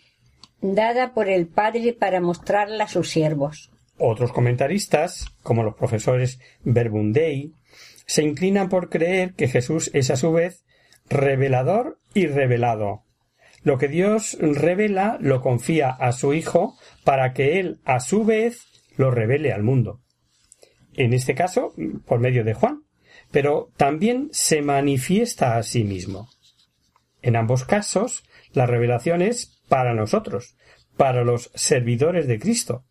dada 0.62 1.14
por 1.14 1.30
el 1.30 1.48
Padre 1.48 1.94
para 1.94 2.20
mostrarla 2.20 2.86
a 2.86 2.90
sus 2.90 3.10
siervos. 3.10 3.72
Otros 3.98 4.32
comentaristas, 4.32 5.26
como 5.42 5.64
los 5.64 5.76
profesores 5.76 6.40
Verbundei, 6.64 7.54
se 8.06 8.24
inclinan 8.24 8.70
por 8.70 8.90
creer 8.90 9.34
que 9.34 9.48
Jesús 9.48 9.90
es 9.94 10.10
a 10.12 10.16
su 10.16 10.32
vez 10.32 10.64
revelador 11.10 12.00
y 12.14 12.28
revelado. 12.28 13.04
Lo 13.64 13.78
que 13.78 13.88
Dios 13.88 14.38
revela 14.40 15.18
lo 15.20 15.42
confía 15.42 15.90
a 15.90 16.12
su 16.12 16.34
Hijo 16.34 16.78
para 17.04 17.34
que 17.34 17.60
Él 17.60 17.80
a 17.86 18.00
su 18.00 18.24
vez 18.24 18.66
lo 18.98 19.12
revele 19.12 19.52
al 19.52 19.64
mundo. 19.64 20.00
En 20.94 21.14
este 21.14 21.36
caso, 21.36 21.74
por 22.06 22.20
medio 22.20 22.44
de 22.44 22.54
Juan, 22.54 22.84
pero 23.32 23.70
también 23.78 24.30
se 24.32 24.62
manifiesta 24.62 25.58
a 25.58 25.64
sí 25.64 25.84
mismo. 25.84 26.30
En 27.22 27.36
ambos 27.36 27.66
casos, 27.66 28.24
la 28.54 28.66
revelación 28.66 29.22
es 29.22 29.62
para 29.68 29.94
nosotros, 29.94 30.56
para 30.96 31.24
los 31.24 31.52
servidores 31.54 32.28
de 32.28 32.40
Cristo. 32.40 32.86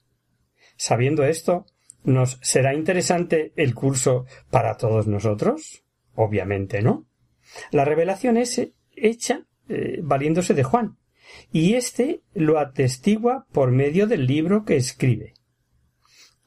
Sabiendo 0.76 1.24
esto, 1.24 1.66
¿nos 2.04 2.38
será 2.42 2.74
interesante 2.74 3.52
el 3.56 3.74
curso 3.74 4.26
para 4.50 4.76
todos 4.76 5.06
nosotros? 5.06 5.84
Obviamente 6.14 6.82
no. 6.82 7.06
La 7.70 7.84
revelación 7.84 8.36
es 8.36 8.60
hecha 8.94 9.46
eh, 9.68 10.00
valiéndose 10.02 10.54
de 10.54 10.64
Juan, 10.64 10.98
y 11.52 11.74
éste 11.74 12.22
lo 12.34 12.58
atestigua 12.58 13.46
por 13.52 13.70
medio 13.70 14.06
del 14.06 14.26
libro 14.26 14.64
que 14.64 14.76
escribe. 14.76 15.34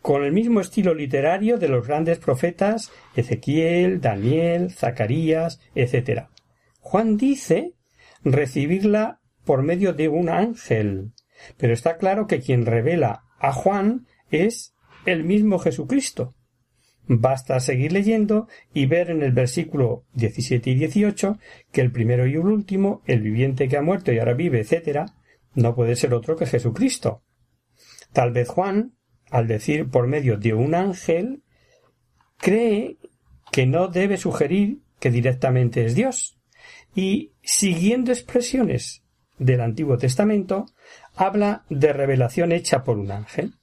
Con 0.01 0.23
el 0.23 0.31
mismo 0.31 0.61
estilo 0.61 0.93
literario 0.93 1.57
de 1.57 1.67
los 1.67 1.85
grandes 1.85 2.19
profetas 2.19 2.91
Ezequiel, 3.15 3.99
Daniel, 3.99 4.71
Zacarías, 4.71 5.59
etc. 5.75 6.27
Juan 6.79 7.17
dice 7.17 7.73
recibirla 8.23 9.19
por 9.43 9.61
medio 9.63 9.93
de 9.93 10.07
un 10.07 10.29
ángel. 10.29 11.11
Pero 11.57 11.73
está 11.73 11.97
claro 11.97 12.27
que 12.27 12.39
quien 12.39 12.65
revela 12.65 13.23
a 13.39 13.51
Juan 13.51 14.07
es 14.31 14.73
el 15.05 15.23
mismo 15.23 15.59
Jesucristo. 15.59 16.35
Basta 17.07 17.59
seguir 17.59 17.91
leyendo 17.91 18.47
y 18.73 18.85
ver 18.85 19.09
en 19.09 19.23
el 19.23 19.31
versículo 19.31 20.05
17 20.13 20.69
y 20.69 20.75
18 20.75 21.39
que 21.71 21.81
el 21.81 21.91
primero 21.91 22.27
y 22.27 22.33
el 22.33 22.39
último, 22.39 23.01
el 23.05 23.21
viviente 23.21 23.67
que 23.67 23.77
ha 23.77 23.81
muerto 23.81 24.11
y 24.11 24.19
ahora 24.19 24.35
vive, 24.35 24.59
etc., 24.61 25.09
no 25.55 25.73
puede 25.75 25.95
ser 25.95 26.13
otro 26.13 26.35
que 26.35 26.45
Jesucristo. 26.45 27.23
Tal 28.13 28.31
vez 28.31 28.47
Juan, 28.47 28.93
al 29.31 29.47
decir 29.47 29.89
por 29.89 30.07
medio 30.07 30.37
de 30.37 30.53
un 30.53 30.75
ángel, 30.75 31.43
cree 32.37 32.97
que 33.51 33.65
no 33.65 33.87
debe 33.87 34.17
sugerir 34.17 34.81
que 34.99 35.11
directamente 35.11 35.85
es 35.85 35.95
Dios, 35.95 36.37
y 36.93 37.33
siguiendo 37.41 38.11
expresiones 38.11 39.03
del 39.37 39.61
Antiguo 39.61 39.97
Testamento, 39.97 40.65
habla 41.15 41.65
de 41.69 41.93
revelación 41.93 42.51
hecha 42.51 42.83
por 42.83 42.97
un 42.97 43.11
ángel. 43.11 43.58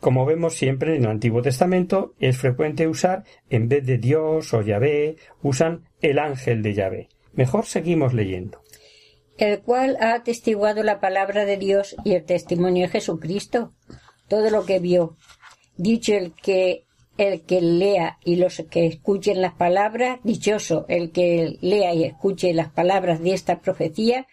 Como 0.00 0.24
vemos 0.24 0.54
siempre 0.54 0.94
en 0.94 1.04
el 1.04 1.10
Antiguo 1.10 1.42
Testamento, 1.42 2.14
es 2.20 2.36
frecuente 2.38 2.86
usar, 2.86 3.24
en 3.50 3.68
vez 3.68 3.84
de 3.84 3.98
Dios 3.98 4.54
o 4.54 4.62
Yahvé, 4.62 5.16
usan 5.42 5.88
el 6.00 6.20
ángel 6.20 6.62
de 6.62 6.74
Yahvé. 6.74 7.08
Mejor 7.32 7.66
seguimos 7.66 8.14
leyendo. 8.14 8.62
El 9.38 9.60
cual 9.60 9.96
ha 10.00 10.14
atestiguado 10.14 10.82
la 10.82 11.00
palabra 11.00 11.44
de 11.44 11.56
Dios 11.56 11.96
y 12.04 12.14
el 12.14 12.24
testimonio 12.24 12.84
de 12.86 12.92
Jesucristo, 12.92 13.72
todo 14.28 14.50
lo 14.50 14.64
que 14.64 14.78
vio. 14.78 15.16
Dicho 15.76 16.14
el 16.14 16.32
que 16.32 16.84
el 17.16 17.42
que 17.42 17.60
lea 17.60 18.18
y 18.24 18.36
los 18.36 18.62
que 18.70 18.86
escuchen 18.86 19.42
las 19.42 19.54
palabras, 19.54 20.20
dichoso 20.22 20.86
el 20.88 21.10
que 21.10 21.58
lea 21.60 21.92
y 21.92 22.04
escuche 22.04 22.54
las 22.54 22.70
palabras 22.70 23.20
de 23.20 23.32
esta 23.32 23.60
profecía 23.60 24.26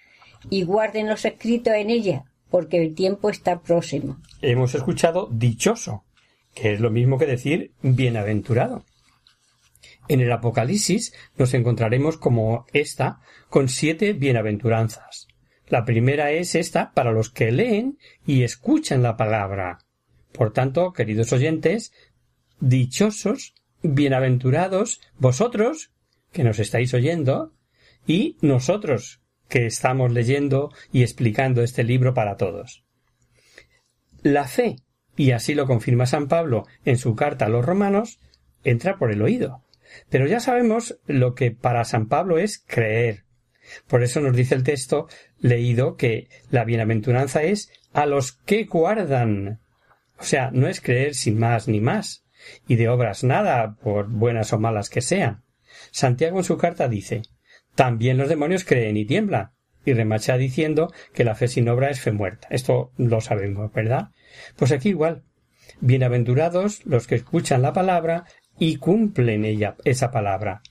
y 0.52 0.64
guarden 0.64 1.10
los 1.10 1.26
escritos 1.26 1.74
en 1.74 1.90
ella, 1.90 2.26
porque 2.56 2.82
el 2.82 2.96
tiempo 2.96 3.30
está 3.30 3.60
próximo. 3.60 4.22
Hemos 4.42 4.76
escuchado 4.76 5.28
dichoso, 5.30 6.06
que 6.54 6.72
es 6.72 6.80
lo 6.80 6.90
mismo 6.90 7.18
que 7.18 7.26
decir 7.26 7.74
bienaventurado. 7.82 8.86
En 10.08 10.22
el 10.22 10.32
Apocalipsis 10.32 11.14
nos 11.38 11.54
encontraremos 11.54 12.16
como 12.16 12.66
esta 12.72 13.20
con 13.50 13.68
siete 13.68 14.14
bienaventuranzas. 14.14 15.28
La 15.68 15.84
primera 15.84 16.32
es 16.32 16.56
esta 16.56 16.94
para 16.94 17.12
los 17.12 17.30
que 17.30 17.52
leen 17.52 17.98
y 18.26 18.44
escuchan 18.44 19.04
la 19.04 19.18
palabra. 19.18 19.80
Por 20.32 20.54
tanto, 20.54 20.94
queridos 20.94 21.34
oyentes, 21.34 21.92
dichosos, 22.62 23.54
bienaventurados 23.84 25.02
vosotros 25.18 25.92
que 26.32 26.46
nos 26.46 26.60
estáis 26.60 26.94
oyendo 26.94 27.52
y 28.08 28.38
nosotros 28.40 29.25
que 29.50 29.66
estamos 29.66 30.12
leyendo 30.12 30.72
y 30.92 31.04
explicando 31.04 31.62
este 31.62 31.84
libro 31.84 32.14
para 32.14 32.38
todos. 32.38 32.84
La 34.22 34.46
fe, 34.46 34.78
y 35.16 35.32
así 35.32 35.54
lo 35.54 35.68
confirma 35.68 36.06
San 36.06 36.28
Pablo 36.28 36.66
en 36.84 36.98
su 36.98 37.16
carta 37.16 37.46
a 37.46 37.50
los 37.50 37.66
romanos, 37.66 38.20
entra 38.64 38.98
por 38.98 39.12
el 39.12 39.22
oído. 39.22 39.64
Pero 40.10 40.28
ya 40.28 40.40
sabemos 40.40 41.00
lo 41.06 41.36
que 41.36 41.52
para 41.52 41.86
San 41.86 42.08
Pablo 42.08 42.38
es 42.38 42.64
creer. 42.66 43.24
Por 43.88 44.04
eso 44.04 44.20
nos 44.22 44.36
dice 44.36 44.56
el 44.56 44.64
texto 44.64 45.08
leído 45.40 45.96
que 45.96 46.28
la 46.50 46.66
bienaventuranza 46.66 47.44
es 47.44 47.72
a 47.94 48.06
los 48.06 48.34
que 48.34 48.66
guardan. 48.66 49.62
O 50.20 50.24
sea, 50.24 50.52
no 50.52 50.68
es 50.68 50.82
creer 50.82 51.14
sin 51.14 51.38
más 51.38 51.68
ni 51.68 51.82
más, 51.82 52.26
y 52.68 52.76
de 52.76 52.90
obras 52.90 53.24
nada, 53.24 53.76
por 53.76 54.10
buenas 54.10 54.54
o 54.54 54.60
malas 54.60 54.90
que 54.90 55.02
sean. 55.02 55.44
Santiago 55.92 56.38
en 56.38 56.44
su 56.44 56.58
carta 56.58 56.88
dice 56.88 57.24
también 57.76 58.18
los 58.18 58.30
demonios 58.30 58.66
creen 58.66 58.98
y 58.98 59.06
tiemblan. 59.06 59.52
Y 59.86 59.94
remacha 59.94 60.38
diciendo 60.38 60.92
que 61.14 61.24
la 61.24 61.36
fe 61.36 61.48
sin 61.48 61.70
obra 61.70 61.90
es 61.90 62.00
fe 62.00 62.12
muerta. 62.12 62.48
Esto 62.50 62.92
lo 62.98 63.22
sabemos, 63.22 63.72
¿verdad? 63.72 64.10
Pues 64.56 64.72
aquí 64.72 64.90
igual. 64.90 65.24
Bienaventurados 65.80 66.86
los 66.86 67.06
que 67.06 67.16
escuchan 67.16 67.62
la 67.62 67.74
palabra 67.74 68.26
y 68.58 68.78
cumplen 68.78 69.46
ella, 69.46 69.76
esa 69.84 70.10
palabra. 70.10 70.62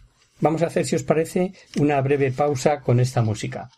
Vamos 0.41 0.63
a 0.63 0.67
hacer, 0.67 0.85
si 0.85 0.97
os 0.97 1.05
parece, 1.05 1.53
una 1.79 2.01
breve 2.01 2.33
pausa 2.33 2.81
con 2.81 2.99
esta 2.99 3.23
música. 3.23 3.71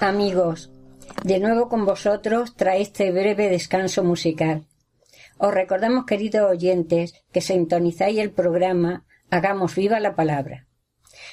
Amigos, 0.00 0.70
de 1.24 1.40
nuevo 1.40 1.68
con 1.68 1.84
vosotros 1.84 2.54
trae 2.54 2.82
este 2.82 3.10
breve 3.10 3.48
descanso 3.48 4.04
musical. 4.04 4.64
Os 5.38 5.52
recordamos, 5.52 6.06
queridos 6.06 6.48
oyentes, 6.48 7.14
que 7.32 7.40
sintonizáis 7.40 8.20
el 8.20 8.30
programa 8.30 9.04
Hagamos 9.28 9.74
viva 9.74 9.98
la 9.98 10.14
palabra. 10.14 10.68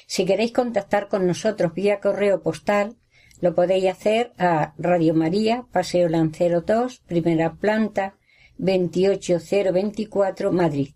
Si 0.07 0.25
queréis 0.25 0.51
contactar 0.51 1.09
con 1.09 1.27
nosotros 1.27 1.75
vía 1.75 1.99
correo 1.99 2.41
postal, 2.41 2.97
lo 3.39 3.53
podéis 3.53 3.85
hacer 3.85 4.33
a 4.39 4.73
Radio 4.79 5.13
María, 5.13 5.67
Paseo 5.71 6.09
Lancero 6.09 6.61
2, 6.61 7.03
primera 7.05 7.53
planta, 7.57 8.17
28024, 8.57 10.51
Madrid. 10.51 10.95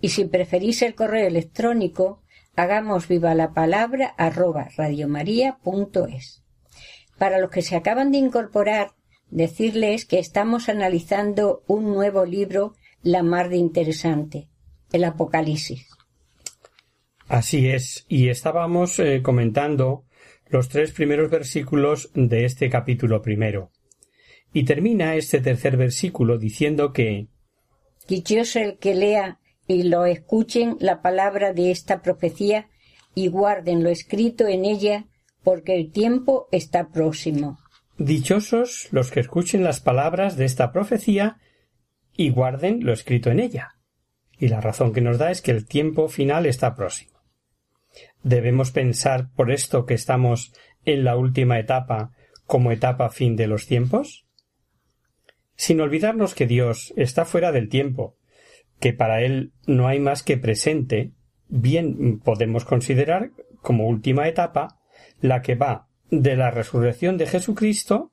Y 0.00 0.08
si 0.08 0.24
preferís 0.24 0.82
el 0.82 0.96
correo 0.96 1.28
electrónico, 1.28 2.24
hagamos 2.56 3.06
viva 3.06 3.36
la 3.36 3.52
palabra 3.52 4.12
arroba 4.18 4.68
radiomaria.es. 4.76 6.42
Para 7.20 7.38
los 7.38 7.50
que 7.50 7.60
se 7.60 7.76
acaban 7.76 8.12
de 8.12 8.16
incorporar, 8.16 8.92
decirles 9.28 10.06
que 10.06 10.18
estamos 10.18 10.70
analizando 10.70 11.62
un 11.66 11.92
nuevo 11.92 12.24
libro, 12.24 12.72
la 13.02 13.22
mar 13.22 13.50
de 13.50 13.58
interesante, 13.58 14.48
el 14.90 15.04
Apocalipsis. 15.04 15.86
Así 17.28 17.68
es, 17.68 18.06
y 18.08 18.30
estábamos 18.30 18.98
eh, 19.00 19.20
comentando 19.22 20.06
los 20.46 20.70
tres 20.70 20.92
primeros 20.92 21.30
versículos 21.30 22.10
de 22.14 22.46
este 22.46 22.70
capítulo 22.70 23.20
primero. 23.20 23.70
Y 24.54 24.64
termina 24.64 25.14
este 25.14 25.42
tercer 25.42 25.76
versículo 25.76 26.38
diciendo 26.38 26.94
que 26.94 27.28
Dichoso 28.08 28.60
el 28.60 28.78
que 28.78 28.94
lea 28.94 29.40
y 29.66 29.82
lo 29.82 30.06
escuchen 30.06 30.78
la 30.80 31.02
palabra 31.02 31.52
de 31.52 31.70
esta 31.70 32.00
profecía 32.00 32.70
y 33.14 33.28
guarden 33.28 33.82
lo 33.82 33.90
escrito 33.90 34.48
en 34.48 34.64
ella, 34.64 35.04
porque 35.42 35.76
el 35.76 35.90
tiempo 35.90 36.48
está 36.52 36.90
próximo. 36.90 37.58
Dichosos 37.98 38.88
los 38.90 39.10
que 39.10 39.20
escuchen 39.20 39.64
las 39.64 39.80
palabras 39.80 40.36
de 40.36 40.44
esta 40.44 40.72
profecía 40.72 41.38
y 42.16 42.30
guarden 42.30 42.84
lo 42.84 42.92
escrito 42.92 43.30
en 43.30 43.40
ella. 43.40 43.76
Y 44.38 44.48
la 44.48 44.60
razón 44.60 44.92
que 44.92 45.00
nos 45.00 45.18
da 45.18 45.30
es 45.30 45.42
que 45.42 45.50
el 45.50 45.66
tiempo 45.66 46.08
final 46.08 46.46
está 46.46 46.74
próximo. 46.74 47.20
Debemos 48.22 48.70
pensar 48.70 49.30
por 49.34 49.50
esto 49.50 49.86
que 49.86 49.94
estamos 49.94 50.52
en 50.84 51.04
la 51.04 51.16
última 51.16 51.58
etapa 51.58 52.12
como 52.50 52.72
etapa 52.72 53.10
fin 53.10 53.36
de 53.36 53.46
los 53.46 53.66
tiempos? 53.66 54.26
Sin 55.54 55.80
olvidarnos 55.80 56.34
que 56.34 56.46
Dios 56.46 56.92
está 56.96 57.24
fuera 57.24 57.52
del 57.52 57.68
tiempo, 57.68 58.16
que 58.80 58.92
para 58.92 59.22
Él 59.22 59.52
no 59.66 59.86
hay 59.86 60.00
más 60.00 60.24
que 60.24 60.36
presente, 60.36 61.12
bien 61.46 62.18
podemos 62.18 62.64
considerar 62.64 63.30
como 63.62 63.86
última 63.86 64.26
etapa 64.26 64.79
la 65.20 65.42
que 65.42 65.54
va 65.54 65.88
de 66.10 66.36
la 66.36 66.50
resurrección 66.50 67.16
de 67.16 67.26
Jesucristo 67.26 68.12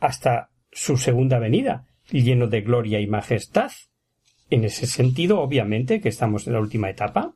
hasta 0.00 0.50
su 0.70 0.96
segunda 0.96 1.38
venida, 1.38 1.86
lleno 2.10 2.48
de 2.48 2.60
gloria 2.60 3.00
y 3.00 3.06
majestad. 3.06 3.70
En 4.50 4.64
ese 4.64 4.86
sentido, 4.86 5.40
obviamente, 5.40 6.00
que 6.00 6.08
estamos 6.08 6.46
en 6.46 6.52
la 6.52 6.60
última 6.60 6.90
etapa. 6.90 7.34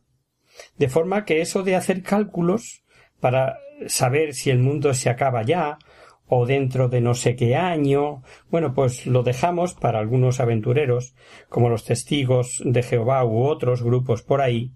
De 0.77 0.89
forma 0.89 1.25
que 1.25 1.41
eso 1.41 1.63
de 1.63 1.77
hacer 1.77 2.03
cálculos 2.03 2.85
para 3.21 3.59
saber 3.87 4.35
si 4.35 4.51
el 4.51 4.59
mundo 4.59 4.93
se 4.95 5.09
acaba 5.09 5.43
ya 5.43 5.79
o 6.27 6.45
dentro 6.45 6.89
de 6.89 7.01
no 7.01 7.15
sé 7.15 7.37
qué 7.37 7.57
año, 7.57 8.23
bueno, 8.51 8.75
pues 8.75 9.07
lo 9.07 9.23
dejamos 9.23 9.73
para 9.73 9.99
algunos 9.99 10.41
aventureros, 10.41 11.15
como 11.49 11.71
los 11.71 11.85
testigos 11.85 12.61
de 12.65 12.83
Jehová 12.83 13.25
u 13.25 13.45
otros 13.45 13.83
grupos 13.83 14.23
por 14.23 14.43
ahí, 14.43 14.73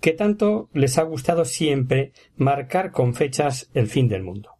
que 0.00 0.12
tanto 0.12 0.68
les 0.72 0.98
ha 0.98 1.02
gustado 1.02 1.44
siempre 1.44 2.12
marcar 2.36 2.92
con 2.92 3.14
fechas 3.14 3.70
el 3.74 3.86
fin 3.86 4.08
del 4.08 4.22
mundo. 4.22 4.50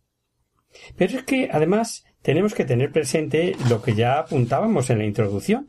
Pero 0.97 1.19
es 1.19 1.25
que, 1.25 1.49
además, 1.53 2.05
tenemos 2.23 2.55
que 2.55 2.65
tener 2.65 2.93
presente 2.93 3.57
lo 3.69 3.83
que 3.83 3.95
ya 3.95 4.19
apuntábamos 4.19 4.91
en 4.91 4.99
la 4.99 5.07
introducción. 5.07 5.67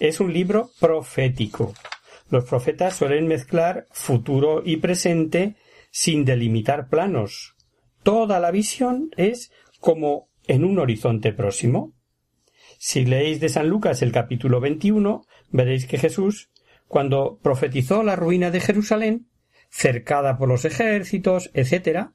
Es 0.00 0.20
un 0.20 0.32
libro 0.32 0.70
profético, 0.80 1.74
los 2.30 2.44
profetas 2.44 2.96
suelen 2.96 3.28
mezclar 3.28 3.86
futuro 3.92 4.62
y 4.64 4.78
presente 4.78 5.56
sin 5.90 6.24
delimitar 6.24 6.88
planos. 6.88 7.54
Toda 8.02 8.40
la 8.40 8.50
visión 8.50 9.10
es 9.16 9.52
como 9.78 10.30
en 10.46 10.64
un 10.64 10.78
horizonte 10.78 11.32
próximo. 11.32 11.92
Si 12.78 13.04
leéis 13.04 13.40
de 13.40 13.48
San 13.48 13.68
Lucas 13.68 14.02
el 14.02 14.10
capítulo 14.10 14.60
21, 14.60 15.24
veréis 15.50 15.86
que 15.86 15.98
Jesús, 15.98 16.50
cuando 16.94 17.40
profetizó 17.42 18.04
la 18.04 18.14
ruina 18.14 18.52
de 18.52 18.60
Jerusalén, 18.60 19.26
cercada 19.68 20.38
por 20.38 20.48
los 20.48 20.64
ejércitos, 20.64 21.50
etc., 21.52 22.10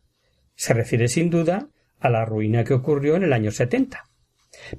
se 0.56 0.74
refiere 0.74 1.10
sin 1.10 1.30
duda 1.30 1.68
a 2.00 2.10
la 2.10 2.24
ruina 2.24 2.64
que 2.64 2.76
ocurrió 2.76 3.18
en 3.18 3.24
el 3.24 3.34
año 3.34 3.52
70. 3.52 4.06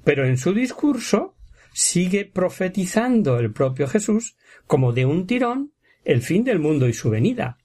Pero 0.03 0.27
en 0.27 0.39
su 0.39 0.55
discurso 0.55 1.37
sigue 1.75 2.25
profetizando 2.25 3.39
el 3.39 3.53
propio 3.53 3.87
Jesús 3.89 4.39
como 4.67 4.95
de 4.95 5.05
un 5.05 5.27
tirón 5.27 5.75
el 6.03 6.23
fin 6.23 6.45
del 6.45 6.61
mundo 6.61 6.89
y 6.89 6.95
su 6.95 7.11
venida. 7.11 7.59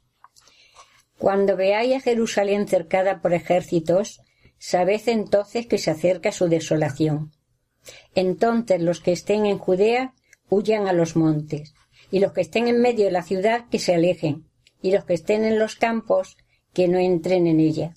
Cuando 1.17 1.55
veáis 1.55 1.95
a 1.95 2.01
Jerusalén 2.01 2.67
cercada 2.67 3.21
por 3.21 3.31
ejércitos, 3.31 4.19
sabed 4.57 5.07
entonces 5.07 5.67
que 5.67 5.77
se 5.77 5.91
acerca 5.91 6.33
su 6.33 6.49
desolación. 6.49 7.31
Entonces 8.13 8.81
los 8.81 8.99
que 8.99 9.13
estén 9.13 9.45
en 9.45 9.57
Judea 9.57 10.13
huyan 10.49 10.89
a 10.89 10.91
los 10.91 11.15
montes, 11.15 11.73
y 12.11 12.19
los 12.19 12.33
que 12.33 12.41
estén 12.41 12.67
en 12.67 12.81
medio 12.81 13.05
de 13.05 13.11
la 13.11 13.23
ciudad 13.23 13.67
que 13.69 13.79
se 13.79 13.95
alejen, 13.95 14.47
y 14.81 14.91
los 14.91 15.05
que 15.05 15.13
estén 15.13 15.43
en 15.43 15.59
los 15.59 15.75
campos 15.75 16.37
que 16.73 16.87
no 16.87 16.99
entren 16.99 17.47
en 17.47 17.59
ella. 17.59 17.93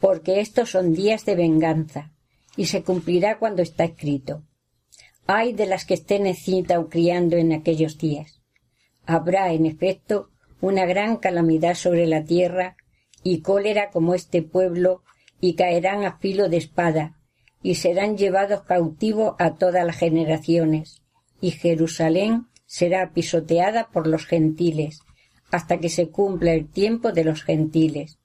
Porque 0.00 0.40
estos 0.40 0.70
son 0.70 0.92
días 0.92 1.24
de 1.24 1.36
venganza, 1.36 2.12
y 2.56 2.66
se 2.66 2.82
cumplirá 2.82 3.38
cuando 3.38 3.62
está 3.62 3.84
escrito. 3.84 4.44
Ay 5.26 5.52
de 5.52 5.66
las 5.66 5.84
que 5.84 5.94
estén 5.94 6.32
cita 6.34 6.80
o 6.80 6.88
criando 6.88 7.36
en 7.36 7.52
aquellos 7.52 7.96
días. 7.98 8.42
Habrá, 9.06 9.52
en 9.52 9.66
efecto, 9.66 10.30
una 10.60 10.84
gran 10.84 11.16
calamidad 11.16 11.74
sobre 11.74 12.06
la 12.06 12.24
tierra 12.24 12.76
y 13.22 13.40
cólera 13.40 13.90
como 13.90 14.14
este 14.14 14.42
pueblo, 14.42 15.02
y 15.40 15.54
caerán 15.54 16.04
a 16.04 16.18
filo 16.18 16.48
de 16.48 16.56
espada, 16.56 17.18
y 17.62 17.76
serán 17.76 18.16
llevados 18.16 18.62
cautivos 18.62 19.34
a 19.38 19.54
todas 19.54 19.84
las 19.86 19.96
generaciones, 19.96 21.02
y 21.40 21.52
Jerusalén 21.52 22.46
será 22.72 23.12
pisoteada 23.12 23.90
por 23.92 24.06
los 24.06 24.24
gentiles, 24.24 25.00
hasta 25.50 25.76
que 25.76 25.90
se 25.90 26.08
cumpla 26.08 26.54
el 26.54 26.70
tiempo 26.70 27.12
de 27.12 27.22
los 27.22 27.42
gentiles. 27.42 28.18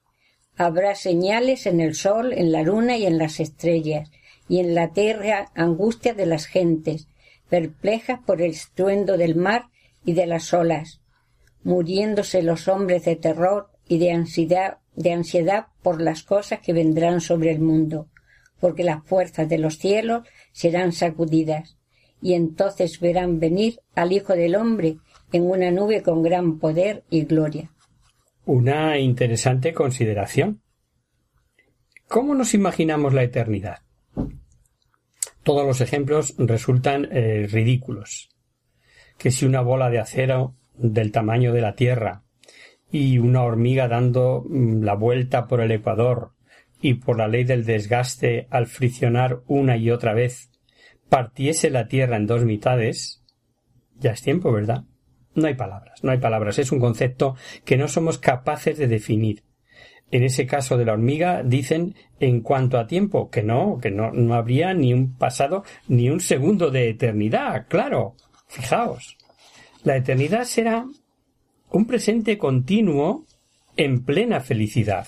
Habrá 0.55 0.95
señales 0.95 1.65
en 1.65 1.81
el 1.81 1.95
sol, 1.95 2.31
en 2.31 2.53
la 2.53 2.63
luna 2.63 2.95
y 2.95 3.05
en 3.05 3.17
las 3.17 3.41
estrellas, 3.41 4.09
y 4.47 4.59
en 4.59 4.73
la 4.73 4.93
tierra 4.93 5.51
angustia 5.53 6.13
de 6.13 6.25
las 6.27 6.45
gentes, 6.45 7.09
perplejas 7.49 8.21
por 8.25 8.41
el 8.41 8.51
estruendo 8.51 9.17
del 9.17 9.35
mar 9.35 9.65
y 10.05 10.13
de 10.13 10.27
las 10.27 10.53
olas, 10.53 11.01
muriéndose 11.63 12.41
los 12.41 12.69
hombres 12.69 13.03
de 13.03 13.17
terror 13.17 13.69
y 13.85 13.97
de 13.97 14.13
ansiedad, 14.13 14.77
de 14.95 15.11
ansiedad 15.11 15.67
por 15.83 16.01
las 16.01 16.23
cosas 16.23 16.61
que 16.61 16.71
vendrán 16.71 17.19
sobre 17.19 17.51
el 17.51 17.59
mundo, 17.59 18.07
porque 18.61 18.85
las 18.85 19.03
fuerzas 19.03 19.49
de 19.49 19.57
los 19.57 19.77
cielos 19.77 20.25
serán 20.53 20.93
sacudidas, 20.93 21.76
y 22.21 22.33
entonces 22.33 22.99
verán 22.99 23.39
venir 23.39 23.79
al 23.95 24.11
Hijo 24.11 24.33
del 24.33 24.55
Hombre 24.55 24.97
en 25.31 25.43
una 25.43 25.71
nube 25.71 26.01
con 26.01 26.23
gran 26.23 26.59
poder 26.59 27.03
y 27.09 27.23
gloria. 27.25 27.71
Una 28.45 28.97
interesante 28.97 29.73
consideración. 29.73 30.61
¿Cómo 32.07 32.33
nos 32.33 32.53
imaginamos 32.53 33.13
la 33.13 33.23
eternidad? 33.23 33.79
todos 35.47 35.65
los 35.65 35.79
ejemplos 35.79 36.35
resultan 36.37 37.07
eh, 37.09 37.47
ridículos. 37.49 38.27
Que 39.17 39.31
si 39.31 39.45
una 39.45 39.61
bola 39.61 39.89
de 39.89 39.99
acero 39.99 40.55
del 40.73 41.13
tamaño 41.13 41.53
de 41.53 41.61
la 41.61 41.73
Tierra 41.73 42.23
y 42.91 43.17
una 43.17 43.43
hormiga 43.43 43.87
dando 43.87 44.43
mm, 44.45 44.83
la 44.83 44.95
vuelta 44.95 45.47
por 45.47 45.61
el 45.61 45.71
ecuador 45.71 46.33
y 46.81 46.95
por 46.95 47.17
la 47.17 47.29
ley 47.29 47.45
del 47.45 47.63
desgaste 47.63 48.47
al 48.49 48.67
friccionar 48.67 49.39
una 49.47 49.77
y 49.77 49.89
otra 49.89 50.13
vez 50.13 50.51
partiese 51.09 51.69
la 51.69 51.87
Tierra 51.87 52.17
en 52.17 52.27
dos 52.27 52.43
mitades, 52.43 53.23
ya 53.99 54.11
es 54.11 54.21
tiempo, 54.21 54.51
¿verdad? 54.51 54.83
No 55.33 55.47
hay 55.47 55.55
palabras, 55.55 56.03
no 56.03 56.11
hay 56.11 56.17
palabras. 56.17 56.59
Es 56.59 56.71
un 56.71 56.79
concepto 56.79 57.35
que 57.63 57.77
no 57.77 57.87
somos 57.87 58.17
capaces 58.17 58.77
de 58.77 58.87
definir. 58.87 59.43
En 60.09 60.23
ese 60.23 60.47
caso 60.47 60.77
de 60.77 60.85
la 60.85 60.93
hormiga 60.93 61.43
dicen 61.43 61.95
en 62.19 62.41
cuanto 62.41 62.79
a 62.79 62.87
tiempo 62.87 63.29
que 63.29 63.43
no, 63.43 63.77
que 63.81 63.91
no, 63.91 64.11
no 64.11 64.33
habría 64.35 64.73
ni 64.73 64.93
un 64.93 65.17
pasado 65.17 65.63
ni 65.87 66.09
un 66.09 66.21
segundo 66.21 66.71
de 66.71 66.89
eternidad, 66.89 67.67
claro. 67.67 68.15
Fijaos. 68.47 69.17
La 69.83 69.97
eternidad 69.97 70.45
será 70.45 70.85
un 71.71 71.85
presente 71.85 72.37
continuo 72.37 73.25
en 73.75 74.03
plena 74.05 74.39
felicidad. 74.39 75.07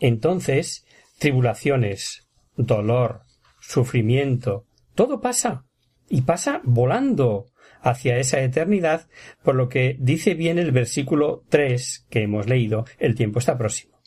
Entonces, 0.00 0.84
tribulaciones, 1.18 2.28
dolor, 2.56 3.22
sufrimiento, 3.60 4.66
todo 4.94 5.20
pasa 5.20 5.64
y 6.08 6.22
pasa 6.22 6.60
volando 6.64 7.46
hacia 7.80 8.16
esa 8.18 8.40
eternidad, 8.40 9.08
por 9.42 9.54
lo 9.54 9.68
que 9.68 9.96
dice 9.98 10.34
bien 10.34 10.58
el 10.58 10.70
versículo 10.70 11.44
3 11.48 12.06
que 12.08 12.22
hemos 12.22 12.48
leído, 12.48 12.84
el 12.98 13.14
tiempo 13.14 13.38
está 13.38 13.58
próximo. 13.58 14.00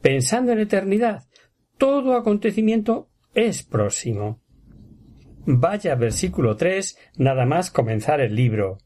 Pensando 0.00 0.52
en 0.52 0.60
eternidad, 0.60 1.24
todo 1.76 2.16
acontecimiento 2.16 3.08
es 3.34 3.62
próximo. 3.62 4.40
Vaya 5.46 5.94
versículo 5.94 6.56
3, 6.56 6.98
nada 7.16 7.46
más 7.46 7.70
comenzar 7.70 8.20
el 8.20 8.34
libro. 8.34 8.78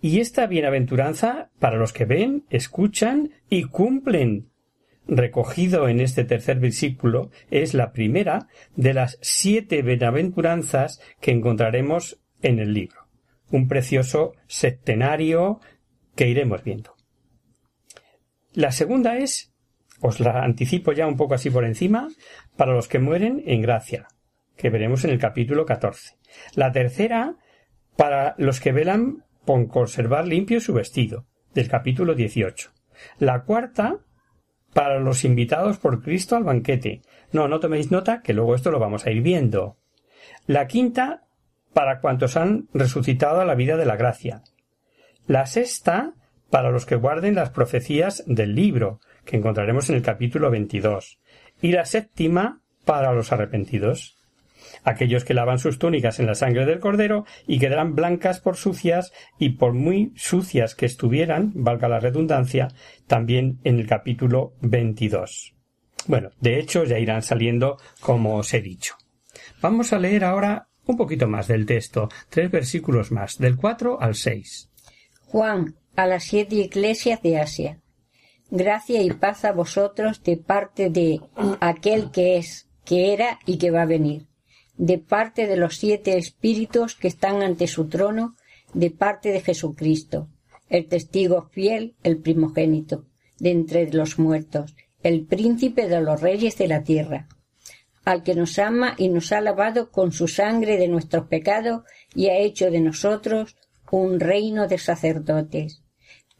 Y 0.00 0.20
esta 0.20 0.46
bienaventuranza 0.46 1.50
para 1.58 1.76
los 1.76 1.92
que 1.92 2.04
ven, 2.04 2.46
escuchan 2.50 3.30
y 3.48 3.64
cumplen. 3.64 4.50
Recogido 5.06 5.88
en 5.88 6.00
este 6.00 6.24
tercer 6.24 6.58
versículo 6.58 7.30
es 7.50 7.74
la 7.74 7.92
primera 7.92 8.48
de 8.74 8.94
las 8.94 9.18
siete 9.20 9.82
bienaventuranzas 9.82 11.00
que 11.20 11.30
encontraremos 11.30 12.20
en 12.40 12.58
el 12.58 12.72
libro. 12.72 13.08
Un 13.50 13.68
precioso 13.68 14.32
septenario 14.46 15.60
que 16.14 16.28
iremos 16.28 16.64
viendo. 16.64 16.94
La 18.52 18.72
segunda 18.72 19.18
es, 19.18 19.52
os 20.00 20.20
la 20.20 20.42
anticipo 20.42 20.92
ya 20.92 21.06
un 21.06 21.16
poco 21.16 21.34
así 21.34 21.50
por 21.50 21.64
encima, 21.64 22.08
para 22.56 22.72
los 22.72 22.88
que 22.88 22.98
mueren 22.98 23.42
en 23.46 23.60
gracia, 23.60 24.08
que 24.56 24.70
veremos 24.70 25.04
en 25.04 25.10
el 25.10 25.18
capítulo 25.18 25.66
14. 25.66 26.16
La 26.54 26.72
tercera, 26.72 27.36
para 27.96 28.34
los 28.38 28.60
que 28.60 28.72
velan 28.72 29.24
por 29.44 29.66
conservar 29.68 30.26
limpio 30.26 30.60
su 30.60 30.72
vestido, 30.72 31.26
del 31.52 31.68
capítulo 31.68 32.14
18. 32.14 32.70
La 33.18 33.42
cuarta, 33.42 33.98
para 34.74 34.98
los 34.98 35.24
invitados 35.24 35.78
por 35.78 36.02
Cristo 36.02 36.36
al 36.36 36.44
banquete. 36.44 37.00
No, 37.32 37.48
no 37.48 37.60
toméis 37.60 37.90
nota, 37.90 38.20
que 38.22 38.34
luego 38.34 38.54
esto 38.54 38.70
lo 38.70 38.78
vamos 38.78 39.06
a 39.06 39.10
ir 39.10 39.22
viendo. 39.22 39.78
La 40.46 40.66
quinta, 40.66 41.22
para 41.72 42.00
cuantos 42.00 42.36
han 42.36 42.68
resucitado 42.74 43.40
a 43.40 43.44
la 43.44 43.54
vida 43.54 43.76
de 43.76 43.86
la 43.86 43.96
gracia. 43.96 44.42
La 45.26 45.46
sexta, 45.46 46.12
para 46.50 46.70
los 46.70 46.84
que 46.84 46.96
guarden 46.96 47.36
las 47.36 47.50
profecías 47.50 48.22
del 48.26 48.54
libro, 48.54 49.00
que 49.24 49.36
encontraremos 49.36 49.88
en 49.88 49.96
el 49.96 50.02
capítulo 50.02 50.50
22. 50.50 51.18
Y 51.62 51.72
la 51.72 51.86
séptima, 51.86 52.60
para 52.84 53.12
los 53.12 53.32
arrepentidos 53.32 54.23
aquellos 54.84 55.24
que 55.24 55.34
lavan 55.34 55.58
sus 55.58 55.78
túnicas 55.78 56.20
en 56.20 56.26
la 56.26 56.34
sangre 56.34 56.66
del 56.66 56.80
cordero 56.80 57.24
y 57.46 57.58
quedarán 57.58 57.94
blancas 57.94 58.40
por 58.40 58.56
sucias 58.56 59.12
y 59.38 59.50
por 59.50 59.72
muy 59.72 60.12
sucias 60.16 60.74
que 60.74 60.86
estuvieran, 60.86 61.52
valga 61.54 61.88
la 61.88 62.00
redundancia, 62.00 62.68
también 63.06 63.60
en 63.64 63.78
el 63.78 63.86
capítulo 63.86 64.54
22. 64.60 65.54
Bueno, 66.06 66.30
de 66.40 66.58
hecho 66.58 66.84
ya 66.84 66.98
irán 66.98 67.22
saliendo 67.22 67.78
como 68.00 68.36
os 68.36 68.52
he 68.54 68.60
dicho. 68.60 68.94
Vamos 69.60 69.92
a 69.92 69.98
leer 69.98 70.24
ahora 70.24 70.68
un 70.86 70.96
poquito 70.96 71.26
más 71.26 71.48
del 71.48 71.64
texto, 71.64 72.08
tres 72.28 72.50
versículos 72.50 73.10
más, 73.10 73.38
del 73.38 73.56
4 73.56 74.00
al 74.00 74.14
6. 74.14 74.70
Juan, 75.22 75.76
a 75.96 76.06
las 76.06 76.24
siete 76.24 76.56
iglesias 76.56 77.22
de 77.22 77.38
Asia. 77.38 77.80
Gracia 78.50 79.02
y 79.02 79.10
paz 79.12 79.44
a 79.44 79.52
vosotros 79.52 80.22
de 80.22 80.36
parte 80.36 80.90
de 80.90 81.20
aquel 81.60 82.10
que 82.10 82.36
es, 82.36 82.68
que 82.84 83.14
era 83.14 83.38
y 83.46 83.56
que 83.56 83.70
va 83.70 83.82
a 83.82 83.86
venir 83.86 84.26
de 84.76 84.98
parte 84.98 85.46
de 85.46 85.56
los 85.56 85.76
siete 85.76 86.16
espíritus 86.18 86.94
que 86.96 87.08
están 87.08 87.42
ante 87.42 87.66
su 87.66 87.88
trono, 87.88 88.36
de 88.72 88.90
parte 88.90 89.30
de 89.30 89.40
Jesucristo, 89.40 90.28
el 90.68 90.88
testigo 90.88 91.48
fiel, 91.52 91.94
el 92.02 92.18
primogénito, 92.18 93.06
de 93.38 93.50
entre 93.50 93.92
los 93.92 94.18
muertos, 94.18 94.74
el 95.02 95.24
príncipe 95.24 95.88
de 95.88 96.00
los 96.00 96.20
reyes 96.20 96.56
de 96.58 96.68
la 96.68 96.82
tierra, 96.82 97.28
al 98.04 98.22
que 98.22 98.34
nos 98.34 98.58
ama 98.58 98.94
y 98.98 99.08
nos 99.08 99.32
ha 99.32 99.40
lavado 99.40 99.90
con 99.90 100.12
su 100.12 100.28
sangre 100.28 100.76
de 100.76 100.88
nuestros 100.88 101.26
pecados 101.26 101.82
y 102.14 102.28
ha 102.28 102.38
hecho 102.38 102.70
de 102.70 102.80
nosotros 102.80 103.56
un 103.90 104.18
reino 104.18 104.66
de 104.66 104.78
sacerdotes, 104.78 105.82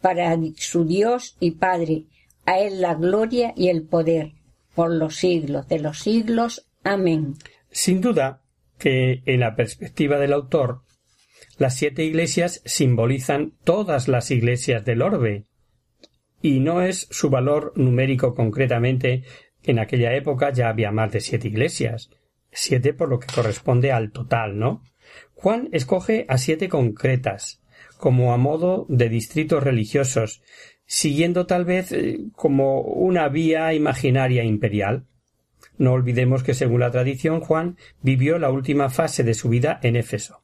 para 0.01 0.37
su 0.57 0.85
Dios 0.85 1.37
y 1.41 1.53
Padre, 1.53 2.07
a 2.47 2.59
él 2.59 2.81
la 2.81 2.95
gloria 2.95 3.55
y 3.57 3.69
el 3.69 3.85
poder, 3.85 4.33
por 4.75 4.91
los 4.91 5.17
siglos 5.17 5.69
de 5.69 5.79
los 5.79 6.01
siglos. 6.01 6.67
Amén. 6.83 7.37
Sin 7.75 8.01
duda 8.01 8.41
que 8.79 9.25
en 9.27 9.41
la 9.41 9.57
perspectiva 9.57 10.21
del 10.21 10.33
autor, 10.33 10.83
las 11.59 11.75
siete 11.75 12.05
iglesias 12.05 12.63
simbolizan 12.65 13.55
todas 13.65 14.07
las 14.07 14.31
iglesias 14.31 14.85
del 14.85 15.03
orbe, 15.03 15.47
y 16.41 16.61
no 16.61 16.83
es 16.83 17.09
su 17.11 17.31
valor 17.31 17.73
numérico 17.75 18.37
concretamente 18.37 19.25
en 19.65 19.81
aquella 19.81 20.15
época 20.15 20.53
ya 20.53 20.69
había 20.69 20.93
más 20.93 21.11
de 21.11 21.21
siete 21.21 21.49
iglesias, 21.49 22.11
siete 22.53 22.95
por 22.95 23.09
lo 23.09 23.19
que 23.19 23.27
corresponde 23.35 23.91
al 23.91 24.13
total, 24.13 24.57
¿no? 24.57 24.85
Juan 25.35 25.69
escoge 25.73 26.27
a 26.29 26.39
siete 26.39 26.69
concretas, 26.69 27.61
como 27.99 28.33
a 28.33 28.37
modo 28.37 28.87
de 28.89 29.09
distritos 29.09 29.65
religiosos, 29.65 30.43
siguiendo 30.87 31.47
tal 31.47 31.65
vez 31.65 31.91
eh, 31.91 32.19
como 32.37 32.83
una 32.83 33.29
vía 33.29 33.75
imaginaria 33.75 34.45
imperial. 34.45 35.09
No 35.77 35.93
olvidemos 35.93 36.43
que 36.43 36.55
según 36.55 36.81
la 36.81 36.91
tradición 36.91 37.41
Juan 37.41 37.77
vivió 38.01 38.39
la 38.39 38.51
última 38.51 38.91
fase 38.91 39.25
de 39.25 39.35
su 39.35 39.49
vida 39.49 39.81
en 39.83 39.97
Éfeso. 39.97 40.43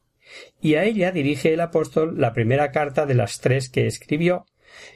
Y 0.61 0.75
a 0.75 0.83
ella 0.83 1.11
dirige 1.11 1.53
el 1.53 1.61
apóstol 1.61 2.19
la 2.19 2.33
primera 2.33 2.71
carta 2.71 3.05
de 3.05 3.15
las 3.15 3.39
tres 3.39 3.69
que 3.69 3.87
escribió, 3.87 4.45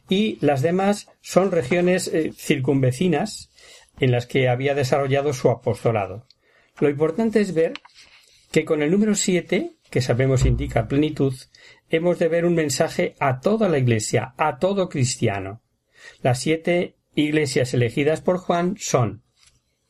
y 0.10 0.38
las 0.42 0.62
demás 0.62 1.10
son 1.22 1.52
regiones 1.52 2.08
eh, 2.08 2.32
circunvecinas 2.36 3.52
en 4.00 4.12
las 4.12 4.26
que 4.26 4.50
había 4.50 4.76
desarrollado 4.76 5.34
su 5.34 5.50
apostolado. 5.50 6.28
Lo 6.80 6.90
importante 6.90 7.42
es 7.42 7.54
ver 7.54 7.74
que 8.52 8.66
con 8.66 8.82
el 8.82 8.92
número 8.92 9.16
siete, 9.16 9.76
que 9.90 10.02
sabemos 10.02 10.46
indica 10.46 10.88
plenitud, 10.88 11.34
hemos 11.90 12.20
de 12.20 12.28
ver 12.28 12.46
un 12.46 12.56
mensaje 12.56 13.16
a 13.20 13.40
toda 13.40 13.70
la 13.70 13.78
Iglesia, 13.78 14.34
a 14.38 14.60
todo 14.60 14.90
cristiano. 14.90 15.62
Las 16.22 16.40
siete 16.40 16.96
iglesias 17.16 17.74
elegidas 17.74 18.22
por 18.22 18.38
Juan 18.38 18.76
son 18.78 19.25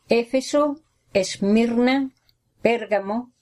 Éfeso, 0.10 0.82
Esmirna, 1.14 2.12
Pérgamo, 2.62 3.34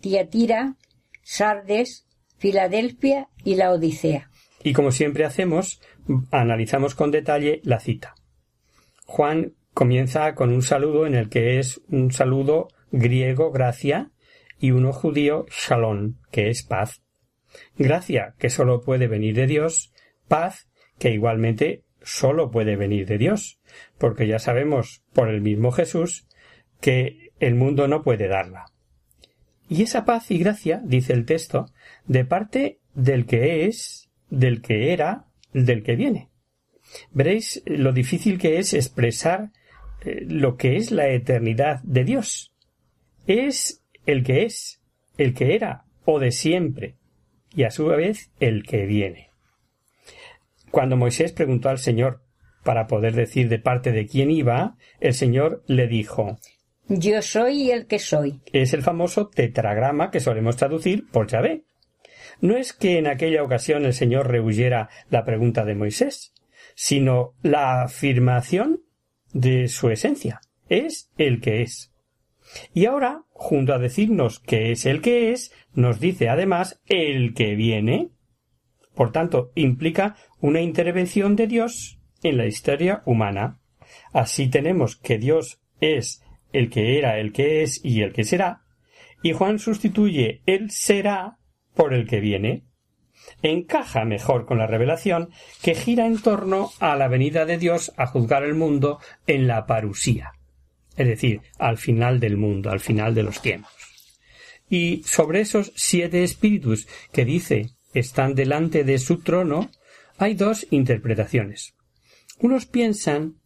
Tiatira, 0.00 0.76
Sardes, 1.22 2.06
Filadelfia 2.38 3.28
y 3.44 3.54
la 3.54 3.72
Odisea. 3.72 4.30
Y 4.62 4.72
como 4.72 4.90
siempre 4.92 5.24
hacemos, 5.24 5.80
analizamos 6.30 6.94
con 6.94 7.10
detalle 7.10 7.60
la 7.64 7.80
cita. 7.80 8.14
Juan 9.06 9.54
comienza 9.72 10.34
con 10.34 10.52
un 10.52 10.62
saludo 10.62 11.06
en 11.06 11.14
el 11.14 11.28
que 11.28 11.58
es 11.58 11.80
un 11.88 12.12
saludo 12.12 12.68
griego 12.90 13.50
gracia 13.50 14.10
y 14.58 14.72
uno 14.72 14.92
judío 14.92 15.46
shalom, 15.50 16.16
que 16.30 16.48
es 16.50 16.62
paz. 16.62 17.02
Gracia, 17.76 18.34
que 18.38 18.50
sólo 18.50 18.82
puede 18.82 19.08
venir 19.08 19.34
de 19.34 19.46
Dios, 19.46 19.92
paz, 20.28 20.68
que 20.98 21.10
igualmente 21.10 21.84
sólo 22.02 22.50
puede 22.50 22.76
venir 22.76 23.06
de 23.06 23.18
Dios 23.18 23.59
porque 23.98 24.26
ya 24.26 24.38
sabemos 24.38 25.02
por 25.12 25.28
el 25.28 25.40
mismo 25.40 25.72
Jesús 25.72 26.26
que 26.80 27.30
el 27.40 27.54
mundo 27.54 27.88
no 27.88 28.02
puede 28.02 28.28
darla. 28.28 28.66
Y 29.68 29.82
esa 29.82 30.04
paz 30.04 30.30
y 30.30 30.38
gracia, 30.38 30.80
dice 30.84 31.12
el 31.12 31.24
texto, 31.24 31.66
de 32.06 32.24
parte 32.24 32.80
del 32.94 33.26
que 33.26 33.66
es, 33.66 34.10
del 34.28 34.62
que 34.62 34.92
era, 34.92 35.26
del 35.52 35.82
que 35.82 35.96
viene. 35.96 36.28
Veréis 37.12 37.62
lo 37.66 37.92
difícil 37.92 38.38
que 38.38 38.58
es 38.58 38.74
expresar 38.74 39.52
eh, 40.04 40.24
lo 40.26 40.56
que 40.56 40.76
es 40.76 40.90
la 40.90 41.08
eternidad 41.08 41.80
de 41.82 42.04
Dios. 42.04 42.52
Es 43.26 43.82
el 44.06 44.24
que 44.24 44.44
es, 44.44 44.80
el 45.18 45.34
que 45.34 45.54
era 45.54 45.84
o 46.04 46.18
de 46.18 46.32
siempre, 46.32 46.96
y 47.54 47.64
a 47.64 47.70
su 47.70 47.86
vez 47.86 48.30
el 48.40 48.64
que 48.64 48.86
viene. 48.86 49.30
Cuando 50.70 50.96
Moisés 50.96 51.32
preguntó 51.32 51.68
al 51.68 51.78
Señor 51.78 52.22
para 52.62 52.86
poder 52.86 53.14
decir 53.14 53.48
de 53.48 53.58
parte 53.58 53.92
de 53.92 54.06
quién 54.06 54.30
iba, 54.30 54.76
el 55.00 55.14
Señor 55.14 55.62
le 55.66 55.86
dijo 55.86 56.38
Yo 56.88 57.22
soy 57.22 57.70
el 57.70 57.86
que 57.86 57.98
soy. 57.98 58.40
Es 58.52 58.74
el 58.74 58.82
famoso 58.82 59.28
tetragrama 59.28 60.10
que 60.10 60.20
solemos 60.20 60.56
traducir 60.56 61.08
por 61.10 61.26
Yahvé. 61.26 61.64
No 62.40 62.56
es 62.56 62.72
que 62.72 62.98
en 62.98 63.06
aquella 63.06 63.42
ocasión 63.42 63.84
el 63.84 63.94
Señor 63.94 64.28
rehuyera 64.28 64.88
la 65.10 65.24
pregunta 65.24 65.64
de 65.64 65.74
Moisés, 65.74 66.32
sino 66.74 67.34
la 67.42 67.82
afirmación 67.82 68.80
de 69.32 69.68
su 69.68 69.90
esencia. 69.90 70.40
Es 70.68 71.10
el 71.18 71.40
que 71.40 71.62
es. 71.62 71.92
Y 72.72 72.86
ahora, 72.86 73.24
junto 73.30 73.74
a 73.74 73.78
decirnos 73.78 74.40
que 74.40 74.72
es 74.72 74.86
el 74.86 75.02
que 75.02 75.32
es, 75.32 75.52
nos 75.72 76.00
dice 76.00 76.28
además 76.28 76.80
el 76.86 77.34
que 77.34 77.54
viene. 77.54 78.10
Por 78.94 79.12
tanto, 79.12 79.52
implica 79.54 80.16
una 80.40 80.60
intervención 80.60 81.36
de 81.36 81.46
Dios 81.46 81.99
en 82.22 82.36
la 82.36 82.46
historia 82.46 83.02
humana. 83.04 83.60
Así 84.12 84.48
tenemos 84.48 84.96
que 84.96 85.18
Dios 85.18 85.60
es 85.80 86.22
el 86.52 86.70
que 86.70 86.98
era, 86.98 87.18
el 87.18 87.32
que 87.32 87.62
es 87.62 87.84
y 87.84 88.02
el 88.02 88.12
que 88.12 88.24
será, 88.24 88.62
y 89.22 89.32
Juan 89.32 89.58
sustituye 89.58 90.42
el 90.46 90.70
será 90.70 91.38
por 91.74 91.94
el 91.94 92.06
que 92.06 92.20
viene. 92.20 92.64
Encaja 93.42 94.04
mejor 94.04 94.46
con 94.46 94.58
la 94.58 94.66
revelación 94.66 95.30
que 95.62 95.74
gira 95.74 96.06
en 96.06 96.20
torno 96.20 96.70
a 96.80 96.96
la 96.96 97.08
venida 97.08 97.44
de 97.44 97.58
Dios 97.58 97.92
a 97.96 98.06
juzgar 98.06 98.42
el 98.44 98.54
mundo 98.54 98.98
en 99.26 99.46
la 99.46 99.66
parusía, 99.66 100.32
es 100.96 101.06
decir, 101.06 101.40
al 101.58 101.76
final 101.76 102.18
del 102.18 102.36
mundo, 102.36 102.70
al 102.70 102.80
final 102.80 103.14
de 103.14 103.22
los 103.22 103.40
tiempos. 103.40 103.72
Y 104.68 105.02
sobre 105.04 105.40
esos 105.40 105.72
siete 105.76 106.22
espíritus 106.22 106.88
que 107.12 107.24
dice 107.24 107.70
están 107.92 108.34
delante 108.34 108.84
de 108.84 108.98
su 108.98 109.18
trono, 109.18 109.70
hay 110.16 110.34
dos 110.34 110.66
interpretaciones. 110.70 111.74
Unos 112.40 112.66
piensan, 112.66 113.36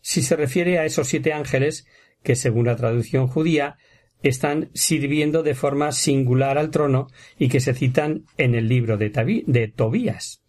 si 0.00 0.22
se 0.22 0.36
refiere 0.36 0.78
a 0.78 0.84
esos 0.84 1.08
siete 1.08 1.32
ángeles, 1.32 1.86
que 2.22 2.36
según 2.36 2.66
la 2.66 2.76
traducción 2.76 3.26
judía 3.26 3.76
están 4.22 4.70
sirviendo 4.72 5.42
de 5.42 5.54
forma 5.54 5.92
singular 5.92 6.56
al 6.56 6.70
trono 6.70 7.08
y 7.38 7.48
que 7.48 7.60
se 7.60 7.74
citan 7.74 8.24
en 8.38 8.54
el 8.54 8.68
libro 8.68 8.96
de, 8.96 9.10
de 9.46 9.68
Tobías. 9.68 10.40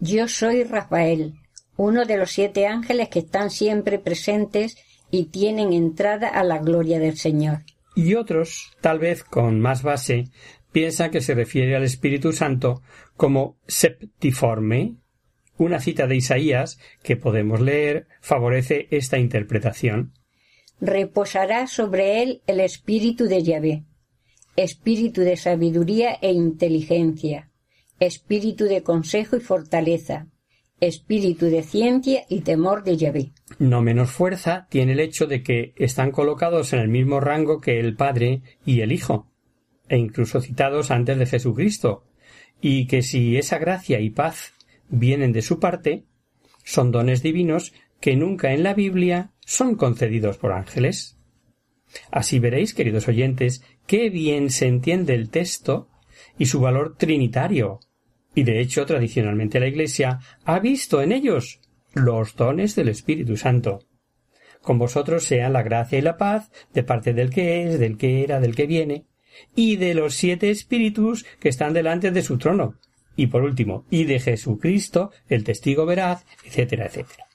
Yo 0.00 0.28
soy 0.28 0.64
Rafael, 0.64 1.34
uno 1.76 2.04
de 2.04 2.16
los 2.16 2.30
siete 2.32 2.66
ángeles 2.66 3.08
que 3.08 3.20
están 3.20 3.50
siempre 3.50 3.98
presentes 3.98 4.76
y 5.10 5.26
tienen 5.26 5.72
entrada 5.72 6.28
a 6.28 6.42
la 6.44 6.58
gloria 6.58 6.98
del 6.98 7.16
Señor. 7.16 7.62
Y 7.94 8.14
otros, 8.14 8.72
tal 8.80 8.98
vez 8.98 9.24
con 9.24 9.60
más 9.60 9.82
base, 9.82 10.24
piensan 10.72 11.10
que 11.10 11.20
se 11.20 11.34
refiere 11.34 11.76
al 11.76 11.84
Espíritu 11.84 12.32
Santo 12.32 12.82
como 13.16 13.56
septiforme. 13.66 14.96
Una 15.58 15.80
cita 15.80 16.06
de 16.06 16.16
Isaías 16.16 16.78
que 17.02 17.16
podemos 17.16 17.60
leer 17.60 18.06
favorece 18.20 18.86
esta 18.90 19.18
interpretación. 19.18 20.12
Reposará 20.80 21.66
sobre 21.66 22.22
él 22.22 22.42
el 22.46 22.60
espíritu 22.60 23.24
de 23.24 23.42
Yahvé, 23.42 23.84
espíritu 24.56 25.22
de 25.22 25.36
sabiduría 25.36 26.16
e 26.22 26.32
inteligencia, 26.32 27.50
espíritu 27.98 28.64
de 28.66 28.84
consejo 28.84 29.36
y 29.36 29.40
fortaleza, 29.40 30.28
espíritu 30.80 31.46
de 31.46 31.64
ciencia 31.64 32.24
y 32.28 32.42
temor 32.42 32.84
de 32.84 32.96
Yahvé. 32.96 33.32
No 33.58 33.82
menos 33.82 34.12
fuerza 34.12 34.68
tiene 34.70 34.92
el 34.92 35.00
hecho 35.00 35.26
de 35.26 35.42
que 35.42 35.72
están 35.76 36.12
colocados 36.12 36.72
en 36.72 36.78
el 36.78 36.88
mismo 36.88 37.18
rango 37.18 37.60
que 37.60 37.80
el 37.80 37.96
Padre 37.96 38.42
y 38.64 38.80
el 38.82 38.92
Hijo, 38.92 39.26
e 39.88 39.98
incluso 39.98 40.40
citados 40.40 40.92
antes 40.92 41.18
de 41.18 41.26
Jesucristo, 41.26 42.04
y 42.60 42.86
que 42.86 43.02
si 43.02 43.36
esa 43.36 43.58
gracia 43.58 43.98
y 43.98 44.10
paz 44.10 44.54
vienen 44.88 45.32
de 45.32 45.42
su 45.42 45.58
parte, 45.60 46.04
son 46.64 46.92
dones 46.92 47.22
divinos 47.22 47.72
que 48.00 48.16
nunca 48.16 48.52
en 48.52 48.62
la 48.62 48.74
Biblia 48.74 49.32
son 49.40 49.74
concedidos 49.74 50.38
por 50.38 50.52
ángeles. 50.52 51.18
Así 52.10 52.38
veréis, 52.38 52.74
queridos 52.74 53.08
oyentes, 53.08 53.62
qué 53.86 54.10
bien 54.10 54.50
se 54.50 54.66
entiende 54.66 55.14
el 55.14 55.30
texto 55.30 55.88
y 56.38 56.46
su 56.46 56.60
valor 56.60 56.96
trinitario, 56.96 57.80
y 58.34 58.44
de 58.44 58.60
hecho, 58.60 58.86
tradicionalmente 58.86 59.60
la 59.60 59.66
Iglesia 59.66 60.20
ha 60.44 60.58
visto 60.60 61.02
en 61.02 61.12
ellos 61.12 61.60
los 61.94 62.36
dones 62.36 62.76
del 62.76 62.88
Espíritu 62.88 63.36
Santo. 63.36 63.80
Con 64.62 64.78
vosotros 64.78 65.24
sean 65.24 65.54
la 65.54 65.62
gracia 65.62 65.98
y 65.98 66.02
la 66.02 66.16
paz 66.16 66.50
de 66.72 66.82
parte 66.82 67.14
del 67.14 67.30
que 67.30 67.64
es, 67.64 67.78
del 67.78 67.96
que 67.96 68.22
era, 68.22 68.40
del 68.40 68.54
que 68.54 68.66
viene, 68.66 69.06
y 69.54 69.76
de 69.76 69.94
los 69.94 70.14
siete 70.14 70.50
espíritus 70.50 71.24
que 71.40 71.48
están 71.48 71.72
delante 71.72 72.10
de 72.10 72.22
su 72.22 72.38
trono, 72.38 72.74
y 73.18 73.26
por 73.26 73.42
último, 73.42 73.84
y 73.90 74.04
de 74.04 74.20
Jesucristo, 74.20 75.10
el 75.28 75.42
testigo 75.42 75.84
veraz, 75.84 76.24
etcétera, 76.44 76.86
etcétera. 76.86 77.26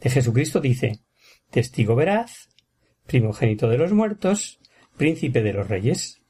De 0.00 0.10
Jesucristo 0.10 0.60
dice, 0.60 0.98
testigo 1.48 1.94
veraz, 1.94 2.48
primogénito 3.06 3.68
de 3.68 3.78
los 3.78 3.92
muertos, 3.92 4.58
príncipe 4.96 5.42
de 5.42 5.52
los 5.52 5.68
reyes. 5.68 6.20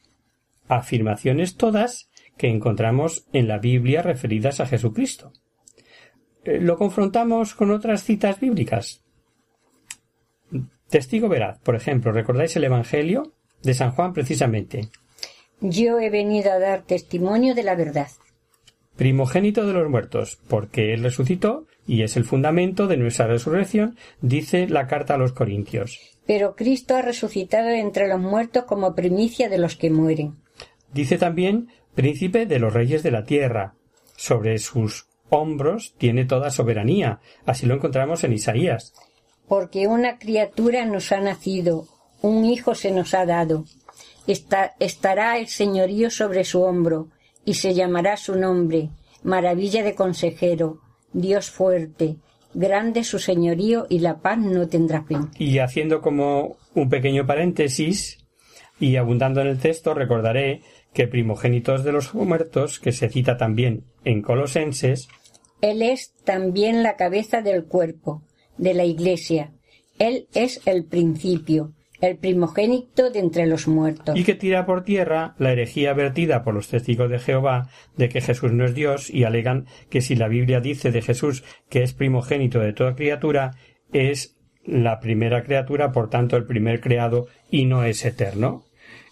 Afirmaciones 0.69 1.57
todas 1.57 2.11
que 2.37 2.49
encontramos 2.49 3.25
en 3.33 3.49
la 3.49 3.57
Biblia 3.57 4.03
referidas 4.03 4.61
a 4.61 4.67
Jesucristo. 4.67 5.33
Eh, 6.45 6.61
lo 6.61 6.77
confrontamos 6.77 7.55
con 7.55 7.71
otras 7.71 8.05
citas 8.05 8.39
bíblicas. 8.41 9.03
Testigo 10.91 11.31
veraz, 11.31 11.59
por 11.61 11.77
ejemplo, 11.77 12.13
¿recordáis 12.13 12.55
el 12.57 12.65
Evangelio 12.65 13.33
de 13.63 13.73
San 13.73 13.93
Juan 13.93 14.13
precisamente? 14.13 14.91
Yo 15.63 15.99
he 15.99 16.11
venido 16.11 16.53
a 16.53 16.59
dar 16.59 16.83
testimonio 16.83 17.55
de 17.55 17.63
la 17.63 17.75
verdad. 17.75 18.09
Primogénito 18.97 19.67
de 19.67 19.73
los 19.75 19.91
muertos, 19.91 20.39
porque 20.49 20.95
Él 20.95 21.03
resucitó 21.03 21.67
y 21.87 22.03
es 22.03 22.17
el 22.17 22.25
fundamento 22.25 22.87
de 22.87 22.97
nuestra 22.97 23.27
resurrección, 23.27 23.97
dice 24.21 24.69
la 24.69 24.87
carta 24.87 25.15
a 25.15 25.19
los 25.19 25.33
Corintios. 25.33 26.01
Pero 26.27 26.57
Cristo 26.57 26.97
ha 26.97 27.03
resucitado 27.03 27.69
entre 27.69 28.09
los 28.09 28.21
muertos 28.21 28.65
como 28.65 28.95
primicia 28.95 29.49
de 29.49 29.59
los 29.59 29.77
que 29.77 29.91
mueren. 29.91 30.37
Dice 30.93 31.19
también 31.19 31.69
príncipe 31.95 32.47
de 32.47 32.59
los 32.59 32.73
reyes 32.73 33.03
de 33.03 33.11
la 33.11 33.25
tierra. 33.25 33.75
Sobre 34.17 34.59
sus 34.59 35.07
hombros 35.29 35.95
tiene 35.99 36.25
toda 36.25 36.51
soberanía. 36.51 37.21
Así 37.45 37.67
lo 37.67 37.75
encontramos 37.75 38.25
en 38.25 38.33
Isaías. 38.33 38.95
Porque 39.47 39.87
una 39.87 40.19
criatura 40.19 40.85
nos 40.85 41.13
ha 41.13 41.21
nacido, 41.21 41.87
un 42.23 42.45
hijo 42.45 42.75
se 42.75 42.91
nos 42.91 43.15
ha 43.15 43.27
dado. 43.27 43.65
estará 44.27 45.39
el 45.39 45.49
señorío 45.49 46.11
sobre 46.11 46.45
su 46.45 46.63
hombro, 46.63 47.09
y 47.47 47.55
se 47.55 47.73
llamará 47.73 48.19
su 48.19 48.35
nombre, 48.35 48.91
maravilla 49.23 49.83
de 49.83 49.95
consejero, 49.95 50.81
Dios 51.15 51.49
fuerte, 51.49 52.17
grande 52.53 53.05
su 53.05 53.19
señorío 53.19 53.87
y 53.89 54.01
la 54.01 54.19
paz 54.19 54.39
no 54.39 54.69
tendrá 54.69 55.05
fin. 55.05 55.31
Y 55.39 55.59
haciendo 55.61 56.03
como 56.03 56.57
un 56.75 56.91
pequeño 56.91 57.27
paréntesis 57.27 58.19
y 58.79 58.97
abundando 58.97 59.41
en 59.41 59.47
el 59.47 59.59
texto, 59.59 59.95
recordaré 59.95 60.63
que 60.93 61.07
primogénitos 61.07 61.85
de 61.85 61.93
los 61.93 62.15
muertos, 62.15 62.81
que 62.81 62.93
se 62.93 63.09
cita 63.09 63.37
también 63.37 63.85
en 64.05 64.23
Colosenses, 64.23 65.09
Él 65.61 65.83
es 65.83 66.13
también 66.25 66.83
la 66.83 66.97
cabeza 66.97 67.43
del 67.43 67.65
cuerpo, 67.65 68.23
de 68.59 68.75
la 68.75 68.85
Iglesia. 68.85 69.53
Él 69.99 70.27
es 70.35 70.61
el 70.67 70.85
principio, 70.85 71.73
el 72.01 72.17
primogénito 72.17 73.11
de 73.11 73.21
entre 73.21 73.47
los 73.47 73.69
muertos. 73.69 74.19
Y 74.19 74.25
que 74.25 74.35
tira 74.35 74.67
por 74.67 74.85
tierra 74.85 75.35
la 75.39 75.53
herejía 75.53 75.93
vertida 75.93 76.45
por 76.45 76.55
los 76.55 76.69
testigos 76.69 77.11
de 77.11 77.19
Jehová 77.19 77.69
de 77.97 78.09
que 78.09 78.21
Jesús 78.21 78.53
no 78.53 78.65
es 78.65 78.75
Dios 78.75 79.11
y 79.11 79.25
alegan 79.25 79.67
que 79.91 80.01
si 80.01 80.17
la 80.17 80.29
Biblia 80.29 80.61
dice 80.61 80.91
de 80.91 81.03
Jesús 81.03 81.45
que 81.69 81.83
es 81.83 81.93
primogénito 81.93 82.61
de 82.61 82.73
toda 82.73 82.95
criatura, 82.95 83.53
es 83.93 84.37
la 84.65 85.01
primera 85.01 85.45
criatura, 85.45 85.93
por 85.93 86.11
tanto 86.11 86.37
el 86.37 86.45
primer 86.45 86.81
creado 86.81 87.29
y 87.51 87.67
no 87.67 87.85
es 87.85 88.05
eterno. 88.05 88.65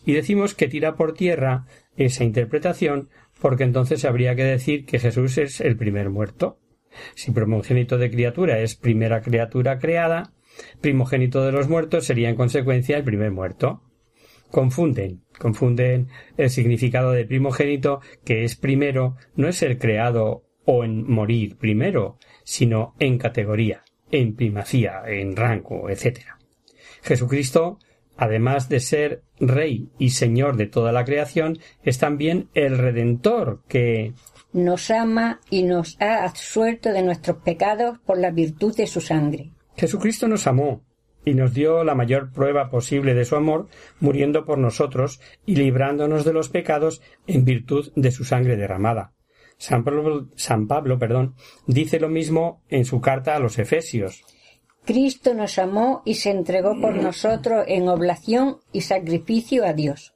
Y 0.04 0.12
decimos 0.12 0.54
que 0.54 0.68
tira 0.68 0.96
por 0.96 1.14
tierra 1.14 1.66
esa 1.96 2.24
interpretación 2.24 3.08
porque 3.40 3.64
entonces 3.64 4.04
habría 4.04 4.34
que 4.34 4.44
decir 4.44 4.84
que 4.84 4.98
Jesús 4.98 5.38
es 5.38 5.60
el 5.60 5.76
primer 5.76 6.10
muerto. 6.10 6.58
Si 7.14 7.32
primogénito 7.32 7.98
de 7.98 8.10
criatura 8.10 8.60
es 8.60 8.76
primera 8.76 9.20
criatura 9.22 9.78
creada, 9.78 10.32
primogénito 10.80 11.44
de 11.44 11.52
los 11.52 11.68
muertos 11.68 12.06
sería 12.06 12.28
en 12.28 12.36
consecuencia 12.36 12.96
el 12.96 13.04
primer 13.04 13.30
muerto. 13.30 13.82
Confunden, 14.50 15.22
confunden 15.38 16.08
el 16.36 16.50
significado 16.50 17.12
de 17.12 17.24
primogénito, 17.24 18.00
que 18.24 18.44
es 18.44 18.56
primero, 18.56 19.16
no 19.34 19.48
es 19.48 19.56
ser 19.56 19.78
creado 19.78 20.44
o 20.64 20.84
en 20.84 21.10
morir 21.10 21.56
primero, 21.56 22.18
sino 22.44 22.94
en 23.00 23.18
categoría, 23.18 23.82
en 24.10 24.36
primacía, 24.36 25.02
en 25.06 25.34
rango, 25.36 25.90
etc. 25.90 26.20
Jesucristo 27.02 27.78
además 28.16 28.68
de 28.68 28.80
ser 28.80 29.22
Rey 29.38 29.90
y 29.98 30.10
Señor 30.10 30.56
de 30.56 30.66
toda 30.66 30.92
la 30.92 31.04
creación, 31.04 31.58
es 31.82 31.98
también 31.98 32.48
el 32.54 32.78
Redentor 32.78 33.62
que 33.68 34.14
nos 34.52 34.90
ama 34.90 35.40
y 35.50 35.64
nos 35.64 36.00
ha 36.00 36.24
absuelto 36.24 36.92
de 36.92 37.02
nuestros 37.02 37.38
pecados 37.38 37.98
por 38.06 38.18
la 38.18 38.30
virtud 38.30 38.74
de 38.76 38.86
su 38.86 39.00
sangre. 39.00 39.50
Jesucristo 39.76 40.28
nos 40.28 40.46
amó 40.46 40.84
y 41.24 41.34
nos 41.34 41.54
dio 41.54 41.84
la 41.84 41.94
mayor 41.94 42.32
prueba 42.32 42.70
posible 42.70 43.14
de 43.14 43.24
su 43.24 43.36
amor, 43.36 43.68
muriendo 44.00 44.44
por 44.44 44.58
nosotros 44.58 45.20
y 45.46 45.56
librándonos 45.56 46.24
de 46.24 46.32
los 46.32 46.48
pecados 46.48 47.02
en 47.26 47.44
virtud 47.44 47.92
de 47.96 48.12
su 48.12 48.24
sangre 48.24 48.56
derramada. 48.56 49.12
San 49.56 49.84
Pablo, 49.84 50.28
San 50.36 50.66
Pablo 50.66 50.98
perdón, 50.98 51.34
dice 51.66 52.00
lo 52.00 52.08
mismo 52.08 52.62
en 52.68 52.84
su 52.84 53.00
carta 53.00 53.36
a 53.36 53.38
los 53.38 53.58
Efesios. 53.58 54.22
Cristo 54.84 55.32
nos 55.32 55.58
amó 55.58 56.02
y 56.04 56.14
se 56.14 56.30
entregó 56.30 56.78
por 56.78 56.94
nosotros 56.94 57.64
en 57.68 57.88
oblación 57.88 58.58
y 58.72 58.82
sacrificio 58.82 59.64
a 59.64 59.72
Dios. 59.72 60.14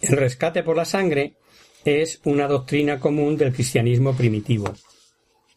El 0.00 0.16
rescate 0.16 0.62
por 0.62 0.76
la 0.76 0.86
sangre 0.86 1.36
es 1.84 2.20
una 2.24 2.48
doctrina 2.48 2.98
común 2.98 3.36
del 3.36 3.52
cristianismo 3.52 4.14
primitivo. 4.14 4.72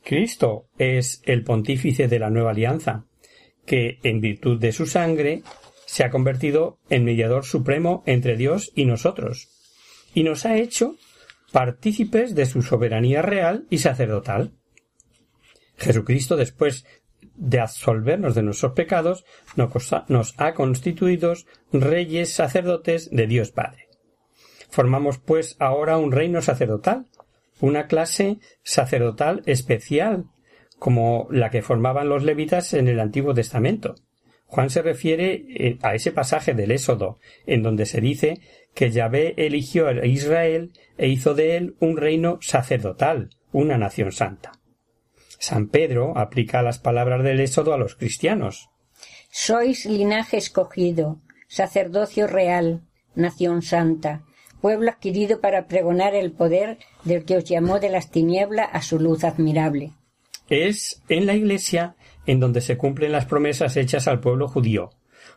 Cristo 0.04 0.68
es 0.78 1.22
el 1.24 1.44
pontífice 1.44 2.08
de 2.08 2.20
la 2.20 2.30
nueva 2.30 2.52
alianza, 2.52 3.06
que, 3.66 4.00
en 4.04 4.22
virtud 4.22 4.60
de 4.60 4.72
su 4.72 4.86
sangre, 4.86 5.44
se 5.86 6.04
ha 6.04 6.10
convertido 6.10 6.80
en 6.90 7.06
mediador 7.06 7.46
supremo 7.46 8.04
entre 8.06 8.36
Dios 8.36 8.72
y 8.76 8.86
nosotros, 8.86 9.50
y 10.14 10.24
nos 10.24 10.46
ha 10.46 10.58
hecho 10.58 10.96
partícipes 11.52 12.36
de 12.36 12.46
su 12.46 12.62
soberanía 12.62 13.22
real 13.22 13.66
y 13.70 13.78
sacerdotal. 13.78 14.52
Jesucristo, 15.78 16.36
después 16.36 16.86
de 17.36 17.60
absolvernos 17.60 18.36
de 18.36 18.44
nuestros 18.44 18.74
pecados, 18.74 19.26
nos 20.08 20.34
ha 20.38 20.54
constituido 20.54 21.34
reyes 21.72 22.34
sacerdotes 22.34 23.10
de 23.12 23.28
Dios 23.28 23.52
Padre. 23.52 23.88
Formamos 24.70 25.18
pues 25.20 25.56
ahora 25.60 25.98
un 25.98 26.12
reino 26.12 26.42
sacerdotal, 26.42 27.06
una 27.62 27.88
clase 27.88 28.40
sacerdotal 28.64 29.42
especial, 29.46 30.26
como 30.80 31.28
la 31.32 31.50
que 31.50 31.62
formaban 31.62 32.10
los 32.10 32.24
levitas 32.24 32.74
en 32.74 32.88
el 32.88 33.00
Antiguo 33.00 33.34
Testamento. 33.34 33.96
Juan 34.46 34.70
se 34.70 34.82
refiere 34.82 35.46
eh, 35.50 35.78
a 35.82 35.96
ese 35.96 36.12
pasaje 36.12 36.54
del 36.54 36.72
Éxodo, 36.72 37.20
en 37.46 37.64
donde 37.64 37.86
se 37.86 38.02
dice 38.02 38.40
que 38.74 38.92
Yahvé 38.92 39.34
eligió 39.38 39.88
a 39.88 40.06
Israel 40.06 40.72
e 40.98 41.08
hizo 41.08 41.34
de 41.34 41.58
él 41.58 41.76
un 41.80 41.98
reino 41.98 42.38
sacerdotal, 42.42 43.30
una 43.52 43.78
nación 43.78 44.12
santa. 44.12 44.52
San 45.40 45.70
Pedro 45.70 46.18
aplica 46.18 46.62
las 46.62 46.80
palabras 46.80 47.24
del 47.24 47.40
Éxodo 47.40 47.74
a 47.74 47.78
los 47.78 47.96
cristianos. 47.96 48.70
Sois 49.32 49.86
linaje 49.86 50.38
escogido, 50.38 51.22
sacerdocio 51.48 52.28
real, 52.28 52.84
nación 53.16 53.62
santa, 53.62 54.24
pueblo 54.62 54.90
adquirido 54.90 55.42
para 55.42 55.68
pregonar 55.68 56.16
el 56.16 56.32
poder 56.32 56.80
del 57.04 57.26
que 57.26 57.38
os 57.38 57.44
llamó 57.46 57.80
de 57.80 57.90
las 57.90 58.12
tinieblas 58.12 58.70
a 58.72 58.82
su 58.82 59.00
luz 59.00 59.24
admirable. 59.24 59.94
Es 60.50 61.02
en 61.10 61.26
la 61.26 61.36
Iglesia 61.36 61.96
en 62.26 62.40
donde 62.40 62.62
se 62.62 62.78
cumplen 62.78 63.12
las 63.12 63.26
promesas 63.26 63.78
hechas 63.78 64.08
al 64.08 64.20
pueblo 64.20 64.48
judío, 64.48 64.92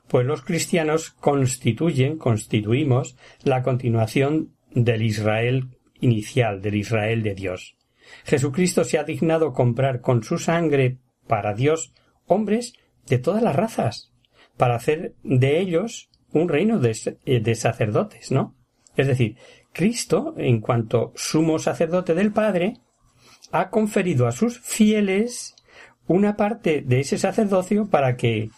pues 0.09 0.27
los 0.27 0.43
cristianos 0.43 1.11
constituyen, 1.11 2.19
constituimos, 2.19 3.17
la 3.43 3.63
continuación 3.63 4.55
del 4.71 5.03
Israel 5.03 5.69
inicial, 6.01 6.61
del 6.63 6.77
Israel 6.77 7.23
de 7.23 7.35
Dios. 7.35 7.77
Jesucristo 8.25 8.85
se 8.85 8.99
ha 8.99 9.05
dignado 9.05 9.53
comprar 9.53 10.01
con 10.01 10.23
su 10.23 10.39
sangre 10.39 10.99
para 11.27 11.55
Dios 11.55 11.93
hombres 12.27 12.75
de 13.07 13.19
todas 13.19 13.43
las 13.43 13.57
razas, 13.57 14.13
para 14.57 14.77
hacer 14.77 15.15
de 15.23 15.61
ellos 15.61 16.11
un 16.33 16.49
reino 16.49 16.79
de, 16.79 17.19
de 17.25 17.55
sacerdotes, 17.55 18.31
¿no? 18.31 18.55
Es 18.97 19.07
decir, 19.07 19.37
Cristo, 19.73 20.35
en 20.37 20.61
cuanto 20.61 21.13
sumo 21.15 21.59
sacerdote 21.59 22.15
del 22.15 22.33
Padre, 22.33 22.75
ha 23.51 23.71
conferido 23.71 24.27
a 24.27 24.33
sus 24.33 24.61
fieles 24.61 25.55
una 26.07 26.37
parte 26.37 26.83
de 26.83 27.01
ese 27.01 27.19
sacerdocio 27.19 27.89
para 27.89 28.17
que 28.17 28.51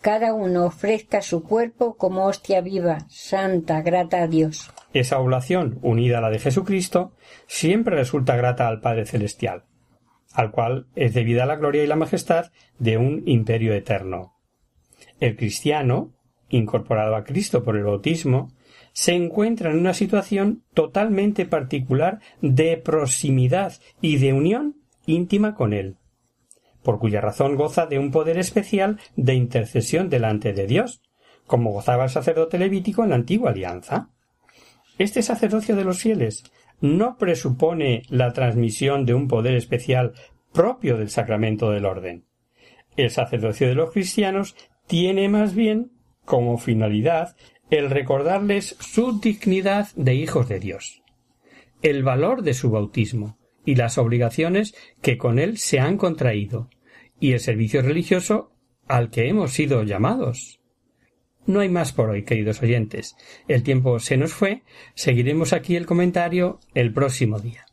cada 0.00 0.34
uno 0.34 0.66
ofrezca 0.66 1.22
su 1.22 1.44
cuerpo 1.44 1.96
como 1.96 2.26
hostia 2.26 2.60
viva, 2.60 3.06
santa, 3.08 3.82
grata 3.82 4.22
a 4.22 4.26
Dios. 4.26 4.72
Esa 4.92 5.20
oblación, 5.20 5.78
unida 5.80 6.18
a 6.18 6.20
la 6.20 6.30
de 6.30 6.40
Jesucristo, 6.40 7.12
siempre 7.46 7.94
resulta 7.94 8.36
grata 8.36 8.66
al 8.66 8.80
Padre 8.80 9.06
Celestial, 9.06 9.62
al 10.32 10.50
cual 10.50 10.86
es 10.96 11.14
debida 11.14 11.46
la 11.46 11.54
gloria 11.54 11.84
y 11.84 11.86
la 11.86 11.94
majestad 11.94 12.50
de 12.80 12.98
un 12.98 13.22
imperio 13.26 13.74
eterno. 13.74 14.34
El 15.20 15.36
cristiano, 15.36 16.12
incorporado 16.48 17.14
a 17.14 17.22
Cristo 17.22 17.62
por 17.62 17.76
el 17.76 17.84
bautismo, 17.84 18.48
se 18.92 19.14
encuentra 19.14 19.70
en 19.70 19.78
una 19.78 19.94
situación 19.94 20.64
totalmente 20.74 21.46
particular 21.46 22.20
de 22.40 22.76
proximidad 22.76 23.74
y 24.00 24.18
de 24.18 24.32
unión 24.32 24.76
íntima 25.06 25.54
con 25.54 25.72
Él 25.72 25.96
por 26.82 26.98
cuya 26.98 27.20
razón 27.20 27.56
goza 27.56 27.86
de 27.86 27.98
un 27.98 28.10
poder 28.10 28.38
especial 28.38 28.98
de 29.16 29.34
intercesión 29.34 30.08
delante 30.08 30.52
de 30.52 30.66
Dios, 30.66 31.00
como 31.46 31.72
gozaba 31.72 32.04
el 32.04 32.10
sacerdote 32.10 32.58
levítico 32.58 33.04
en 33.04 33.10
la 33.10 33.16
antigua 33.16 33.50
alianza. 33.50 34.10
Este 34.98 35.22
sacerdocio 35.22 35.76
de 35.76 35.84
los 35.84 36.00
fieles 36.00 36.44
no 36.80 37.16
presupone 37.16 38.02
la 38.08 38.32
transmisión 38.32 39.06
de 39.06 39.14
un 39.14 39.28
poder 39.28 39.54
especial 39.54 40.12
propio 40.52 40.96
del 40.96 41.08
sacramento 41.08 41.70
del 41.70 41.86
orden. 41.86 42.26
El 42.96 43.10
sacerdocio 43.10 43.68
de 43.68 43.74
los 43.74 43.92
cristianos 43.92 44.56
tiene 44.86 45.28
más 45.28 45.54
bien 45.54 45.92
como 46.24 46.58
finalidad 46.58 47.36
el 47.72 47.88
recordarles 47.88 48.76
su 48.80 49.18
dignidad 49.18 49.88
de 49.96 50.14
hijos 50.14 50.46
de 50.46 50.60
Dios, 50.60 51.02
el 51.80 52.02
valor 52.02 52.42
de 52.42 52.52
su 52.52 52.70
bautismo, 52.70 53.38
y 53.64 53.76
las 53.76 53.96
obligaciones 53.96 54.74
que 55.00 55.16
con 55.16 55.38
él 55.38 55.56
se 55.56 55.80
han 55.80 55.96
contraído, 55.96 56.68
y 57.18 57.32
el 57.32 57.40
servicio 57.40 57.80
religioso 57.80 58.52
al 58.88 59.08
que 59.08 59.26
hemos 59.26 59.52
sido 59.52 59.84
llamados. 59.84 60.60
No 61.46 61.60
hay 61.60 61.70
más 61.70 61.92
por 61.92 62.10
hoy, 62.10 62.24
queridos 62.24 62.62
oyentes. 62.62 63.16
El 63.48 63.62
tiempo 63.62 63.98
se 64.00 64.18
nos 64.18 64.34
fue. 64.34 64.64
Seguiremos 64.94 65.54
aquí 65.54 65.74
el 65.74 65.86
comentario 65.86 66.60
el 66.74 66.92
próximo 66.92 67.40
día. 67.40 67.64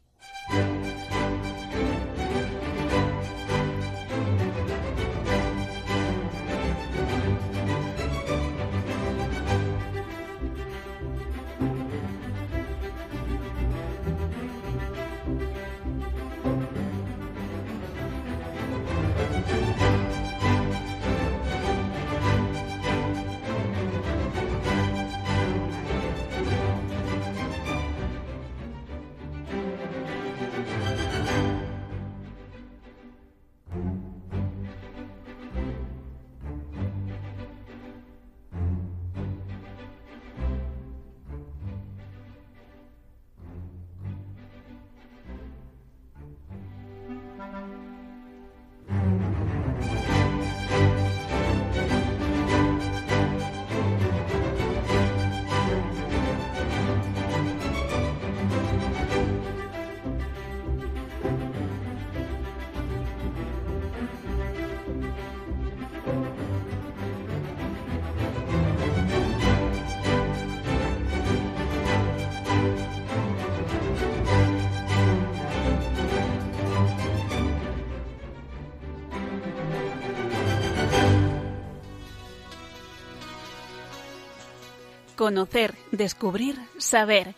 Conocer, 85.20 85.76
descubrir, 85.92 86.56
saber. 86.78 87.36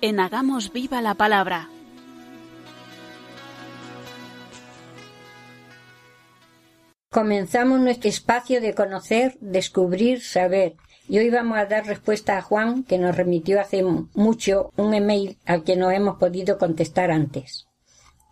En 0.00 0.18
Hagamos 0.18 0.72
Viva 0.72 1.00
la 1.00 1.14
Palabra. 1.14 1.68
Comenzamos 7.12 7.78
nuestro 7.78 8.08
espacio 8.08 8.60
de 8.60 8.74
conocer, 8.74 9.38
descubrir, 9.40 10.20
saber. 10.20 10.74
Y 11.08 11.20
hoy 11.20 11.30
vamos 11.30 11.58
a 11.58 11.66
dar 11.66 11.86
respuesta 11.86 12.38
a 12.38 12.42
Juan, 12.42 12.82
que 12.82 12.98
nos 12.98 13.16
remitió 13.16 13.60
hace 13.60 13.84
mucho 13.84 14.72
un 14.76 14.92
email 14.92 15.38
al 15.46 15.62
que 15.62 15.76
no 15.76 15.92
hemos 15.92 16.18
podido 16.18 16.58
contestar 16.58 17.12
antes. 17.12 17.68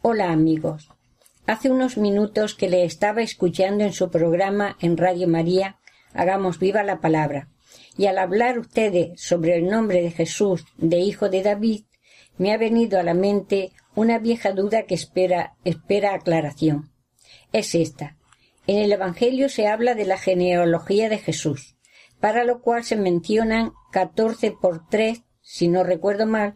Hola 0.03 0.33
amigos. 0.33 0.91
Hace 1.47 1.71
unos 1.71 1.97
minutos 1.97 2.57
que 2.57 2.69
le 2.69 2.83
estaba 2.83 3.23
escuchando 3.23 3.85
en 3.85 3.93
su 3.93 4.11
programa 4.11 4.77
en 4.81 4.97
Radio 4.97 5.29
María, 5.29 5.77
Hagamos 6.13 6.59
Viva 6.59 6.83
la 6.83 6.99
Palabra 6.99 7.47
y 8.01 8.07
al 8.07 8.17
hablar 8.17 8.59
ustedes 8.59 9.21
sobre 9.21 9.57
el 9.57 9.67
nombre 9.67 10.01
de 10.01 10.11
Jesús, 10.11 10.65
de 10.79 11.01
hijo 11.01 11.29
de 11.29 11.43
David, 11.43 11.83
me 12.39 12.51
ha 12.51 12.57
venido 12.57 12.99
a 12.99 13.03
la 13.03 13.13
mente 13.13 13.73
una 13.95 14.19
vieja 14.19 14.53
duda 14.53 14.87
que 14.87 14.95
espera, 14.95 15.59
espera 15.67 16.15
aclaración. 16.15 16.91
Es 17.53 17.75
esta. 17.75 18.17
En 18.67 18.79
el 18.79 18.91
Evangelio 18.91 19.51
se 19.51 19.67
habla 19.67 19.95
de 19.95 20.07
la 20.07 20.17
genealogía 20.17 21.11
de 21.11 21.19
Jesús, 21.19 21.77
para 22.21 22.45
lo 22.45 22.63
cual 22.63 22.85
se 22.85 22.97
mencionan 22.97 23.73
catorce 23.93 24.51
por 24.51 24.89
tres, 24.89 25.21
si 25.43 25.69
no 25.69 25.85
recuerdo 25.85 26.27
mal, 26.27 26.55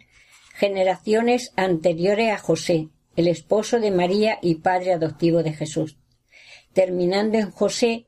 generaciones 0.55 1.53
anteriores 1.57 2.33
a 2.33 2.39
José, 2.39 2.89
el 3.17 3.29
esposo 3.29 3.81
de 3.81 3.91
María 3.91 4.39
y 4.41 4.55
padre 4.55 4.95
adoptivo 4.95 5.43
de 5.43 5.53
Jesús, 5.53 5.99
terminando 6.73 7.37
en 7.37 7.51
José, 7.51 8.07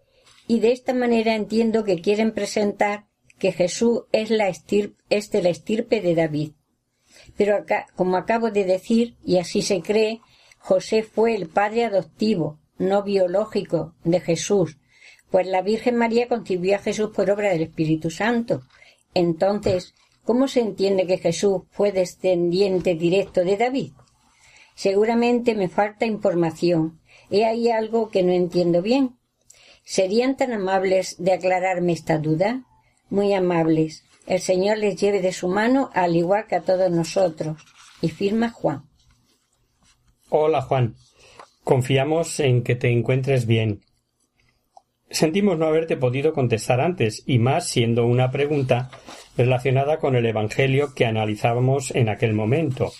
y 0.48 0.60
de 0.60 0.72
esta 0.72 0.94
manera 0.94 1.34
entiendo 1.34 1.84
que 1.84 2.00
quieren 2.00 2.32
presentar 2.32 3.04
que 3.38 3.52
Jesús 3.52 4.02
es, 4.12 4.30
la 4.30 4.48
es 4.48 5.30
de 5.30 5.42
la 5.42 5.48
estirpe 5.48 6.00
de 6.00 6.14
David. 6.14 6.52
Pero 7.36 7.56
acá, 7.56 7.86
como 7.94 8.16
acabo 8.16 8.50
de 8.50 8.64
decir, 8.64 9.16
y 9.24 9.38
así 9.38 9.62
se 9.62 9.80
cree, 9.80 10.20
José 10.58 11.02
fue 11.02 11.34
el 11.34 11.48
padre 11.48 11.84
adoptivo, 11.84 12.58
no 12.78 13.02
biológico, 13.02 13.94
de 14.04 14.20
Jesús, 14.20 14.78
pues 15.30 15.46
la 15.46 15.62
Virgen 15.62 15.96
María 15.96 16.28
concibió 16.28 16.76
a 16.76 16.80
Jesús 16.80 17.10
por 17.14 17.30
obra 17.30 17.50
del 17.50 17.62
Espíritu 17.62 18.10
Santo. 18.10 18.62
Entonces, 19.14 19.94
¿cómo 20.24 20.48
se 20.48 20.60
entiende 20.60 21.06
que 21.06 21.18
Jesús 21.18 21.62
fue 21.70 21.92
descendiente 21.92 22.94
directo 22.94 23.44
de 23.44 23.56
David? 23.56 23.92
Seguramente 24.74 25.54
me 25.54 25.68
falta 25.68 26.04
información. 26.04 27.00
He 27.30 27.44
ahí 27.44 27.70
algo 27.70 28.10
que 28.10 28.22
no 28.22 28.32
entiendo 28.32 28.82
bien. 28.82 29.16
¿Serían 29.84 30.36
tan 30.36 30.52
amables 30.52 31.16
de 31.18 31.32
aclararme 31.32 31.92
esta 31.92 32.18
duda? 32.18 32.64
Muy 33.08 33.32
amables. 33.34 34.04
El 34.26 34.40
Señor 34.40 34.78
les 34.78 34.96
lleve 35.00 35.20
de 35.20 35.32
su 35.32 35.48
mano 35.48 35.90
al 35.94 36.16
igual 36.16 36.46
que 36.46 36.56
a 36.56 36.62
todos 36.62 36.90
nosotros. 36.90 37.62
Y 38.00 38.08
firma 38.08 38.50
Juan. 38.50 38.84
Hola 40.28 40.62
Juan. 40.62 40.96
Confiamos 41.64 42.40
en 42.40 42.62
que 42.62 42.74
te 42.74 42.90
encuentres 42.90 43.46
bien. 43.46 43.80
sentimos 45.08 45.56
no 45.56 45.66
haberte 45.66 45.96
podido 45.96 46.32
contestar 46.32 46.80
antes, 46.80 47.22
y 47.26 47.38
más 47.38 47.68
siendo 47.68 48.06
una 48.06 48.30
pregunta 48.30 48.90
relacionada 49.36 49.98
con 49.98 50.16
el 50.16 50.26
Evangelio 50.26 50.94
que 50.94 51.06
analizábamos 51.06 51.92
en 51.92 52.08
aquel 52.08 52.34
momento. 52.34 52.92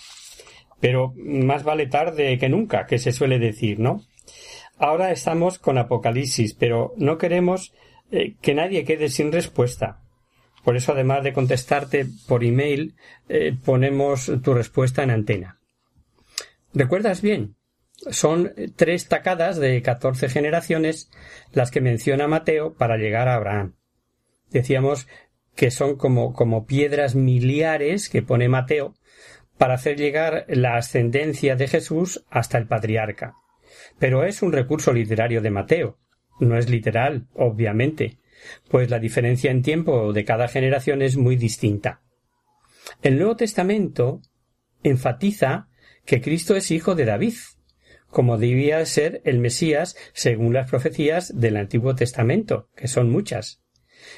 Pero 0.79 1.13
más 1.17 1.63
vale 1.63 1.87
tarde 1.87 2.37
que 2.37 2.49
nunca, 2.49 2.85
que 2.85 2.97
se 2.97 3.11
suele 3.11 3.39
decir, 3.39 3.79
¿no? 3.79 4.03
Ahora 4.77 5.11
estamos 5.11 5.59
con 5.59 5.77
Apocalipsis, 5.77 6.53
pero 6.53 6.93
no 6.97 7.17
queremos 7.17 7.73
eh, 8.11 8.35
que 8.41 8.53
nadie 8.53 8.85
quede 8.85 9.09
sin 9.09 9.31
respuesta. 9.31 10.01
Por 10.63 10.75
eso, 10.75 10.91
además 10.91 11.23
de 11.23 11.33
contestarte 11.33 12.05
por 12.27 12.43
email, 12.43 12.95
eh, 13.29 13.55
ponemos 13.63 14.31
tu 14.43 14.53
respuesta 14.53 15.03
en 15.03 15.11
antena. 15.11 15.59
¿Recuerdas 16.73 17.21
bien? 17.21 17.55
Son 18.11 18.53
tres 18.75 19.07
tacadas 19.07 19.57
de 19.57 19.81
catorce 19.81 20.29
generaciones 20.29 21.09
las 21.51 21.71
que 21.71 21.81
menciona 21.81 22.27
Mateo 22.27 22.73
para 22.73 22.97
llegar 22.97 23.27
a 23.27 23.35
Abraham. 23.35 23.75
Decíamos 24.51 25.07
que 25.55 25.71
son 25.71 25.95
como, 25.95 26.33
como 26.33 26.65
piedras 26.65 27.15
miliares 27.15 28.09
que 28.09 28.21
pone 28.21 28.47
Mateo 28.47 28.93
para 29.57 29.73
hacer 29.73 29.97
llegar 29.97 30.45
la 30.47 30.77
ascendencia 30.77 31.55
de 31.55 31.67
Jesús 31.67 32.23
hasta 32.29 32.57
el 32.57 32.67
patriarca. 32.67 33.33
Pero 33.97 34.23
es 34.23 34.41
un 34.41 34.53
recurso 34.53 34.93
literario 34.93 35.41
de 35.41 35.49
Mateo. 35.49 35.97
No 36.39 36.57
es 36.57 36.69
literal, 36.69 37.27
obviamente, 37.33 38.19
pues 38.69 38.89
la 38.89 38.99
diferencia 38.99 39.51
en 39.51 39.61
tiempo 39.61 40.13
de 40.13 40.25
cada 40.25 40.47
generación 40.47 41.01
es 41.01 41.17
muy 41.17 41.35
distinta. 41.35 42.01
El 43.01 43.17
Nuevo 43.17 43.35
Testamento 43.35 44.21
enfatiza 44.83 45.69
que 46.05 46.21
Cristo 46.21 46.55
es 46.55 46.71
hijo 46.71 46.95
de 46.95 47.05
David, 47.05 47.33
como 48.09 48.37
debía 48.37 48.85
ser 48.85 49.21
el 49.25 49.39
Mesías 49.39 49.95
según 50.13 50.53
las 50.53 50.69
profecías 50.69 51.37
del 51.39 51.57
Antiguo 51.57 51.95
Testamento, 51.95 52.69
que 52.75 52.87
son 52.87 53.09
muchas, 53.09 53.61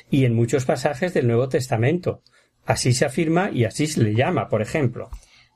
y 0.09 0.25
en 0.25 0.35
muchos 0.35 0.65
pasajes 0.65 1.13
del 1.13 1.27
Nuevo 1.27 1.49
Testamento. 1.49 2.23
Así 2.65 2.93
se 2.93 3.05
afirma 3.05 3.49
y 3.51 3.65
así 3.65 3.87
se 3.87 4.03
le 4.03 4.13
llama, 4.13 4.47
por 4.47 4.61
ejemplo. 4.61 5.09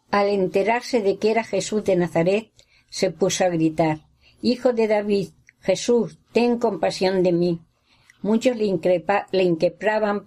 Al 0.10 0.30
enterarse 0.30 1.02
de 1.02 1.18
que 1.18 1.32
era 1.32 1.44
Jesús 1.44 1.84
de 1.84 1.96
Nazaret, 1.96 2.52
se 2.90 3.12
puso 3.12 3.46
a 3.46 3.50
gritar 3.50 4.00
Hijo 4.42 4.74
de 4.74 4.88
David, 4.88 5.30
Jesús, 5.62 6.20
ten 6.34 6.58
compasión 6.60 7.24
de 7.24 7.32
mí. 7.32 7.62
Muchos 8.22 8.58
le, 8.58 8.66
increpa, 8.66 9.28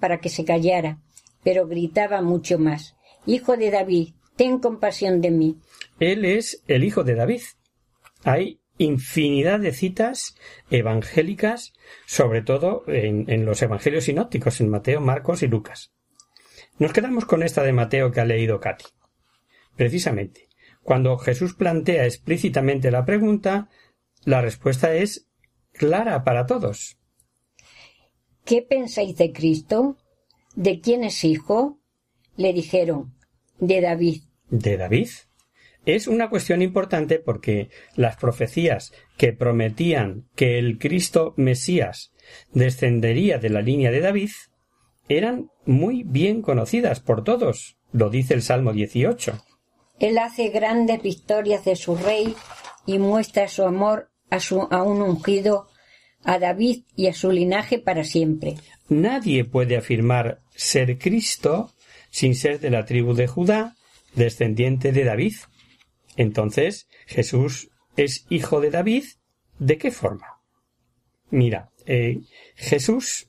para 0.00 0.20
que 0.20 0.28
se 0.28 0.44
callara, 0.44 0.98
pero 1.42 1.66
gritaba 1.66 2.20
mucho 2.22 2.59
más 2.59 2.96
Hijo 3.26 3.57
de 3.57 3.70
David, 3.72 4.11
ten 4.36 4.61
compasión 4.61 5.20
de 5.20 5.32
mí. 5.32 5.59
Él 5.98 6.24
es 6.24 6.62
el 6.68 6.84
hijo 6.84 7.02
de 7.02 7.16
David. 7.16 7.42
Hay 8.22 8.61
infinidad 8.78 9.59
de 9.59 9.72
citas 9.72 10.36
evangélicas, 10.70 11.72
sobre 12.07 12.42
todo 12.42 12.84
en, 12.86 13.28
en, 13.28 13.44
los 13.44 13.61
evangelios 13.62 14.04
sinópticos, 14.04 14.61
en 14.61 14.68
Mateo, 14.68 15.00
Marcos 15.00 15.42
y 15.42 15.48
Lucas. 15.48 15.92
Nos 16.78 16.92
quedamos 16.92 17.24
con 17.24 17.42
esta 17.42 17.64
de 17.64 17.72
Mateo 17.72 18.12
que 18.12 18.20
ha 18.20 18.24
leído 18.24 18.61
Katy. 18.61 18.84
Precisamente, 19.74 20.48
cuando 20.82 21.18
Jesús 21.18 21.54
plantea 21.54 22.04
explícitamente 22.04 22.92
la 22.92 23.04
pregunta, 23.04 23.70
la 24.24 24.40
respuesta 24.40 24.94
es 24.94 25.26
clara 25.76 26.24
para 26.24 26.46
todos. 26.46 26.98
¿Qué 28.44 28.62
pensáis 28.62 29.16
de 29.16 29.32
Cristo? 29.32 29.96
¿De 30.54 30.80
quién 30.80 31.04
es 31.04 31.24
hijo? 31.24 31.80
Le 32.36 32.52
dijeron, 32.52 33.14
de 33.58 33.80
David. 33.80 34.22
¿De 34.48 34.76
David? 34.76 35.08
Es 35.84 36.08
una 36.08 36.30
cuestión 36.30 36.62
importante 36.62 37.18
porque 37.18 37.70
las 37.94 38.16
profecías 38.16 38.92
que 39.16 39.32
prometían 39.32 40.28
que 40.34 40.58
el 40.58 40.78
Cristo 40.78 41.32
Mesías 41.36 42.12
descendería 42.52 43.38
de 43.38 43.50
la 43.50 43.62
línea 43.62 43.90
de 43.90 44.00
David 44.00 44.30
eran 45.08 45.50
muy 45.64 46.02
bien 46.02 46.42
conocidas 46.42 47.00
por 47.00 47.22
todos, 47.22 47.78
lo 47.92 48.10
dice 48.10 48.34
el 48.34 48.42
Salmo 48.42 48.72
18. 48.72 49.38
Él 50.00 50.18
hace 50.18 50.48
grandes 50.48 51.02
victorias 51.02 51.64
de 51.64 51.76
su 51.76 51.96
rey 51.96 52.34
y 52.84 52.98
muestra 52.98 53.48
su 53.48 53.62
amor 53.62 54.10
a, 54.30 54.40
su, 54.40 54.62
a 54.70 54.82
un 54.82 55.02
ungido, 55.02 55.68
a 56.24 56.38
David 56.38 56.82
y 56.96 57.06
a 57.06 57.14
su 57.14 57.30
linaje 57.30 57.78
para 57.78 58.04
siempre. 58.04 58.54
Nadie 58.88 59.44
puede 59.44 59.76
afirmar 59.76 60.40
ser 60.54 60.98
Cristo 60.98 61.72
sin 62.10 62.34
ser 62.34 62.60
de 62.60 62.70
la 62.70 62.84
tribu 62.84 63.14
de 63.14 63.26
Judá, 63.26 63.76
descendiente 64.14 64.92
de 64.92 65.04
David. 65.04 65.34
Entonces, 66.16 66.88
Jesús 67.06 67.70
es 67.96 68.26
hijo 68.30 68.60
de 68.60 68.70
David. 68.70 69.04
¿De 69.58 69.78
qué 69.78 69.90
forma? 69.90 70.40
Mira, 71.30 71.70
eh, 71.86 72.20
Jesús, 72.54 73.28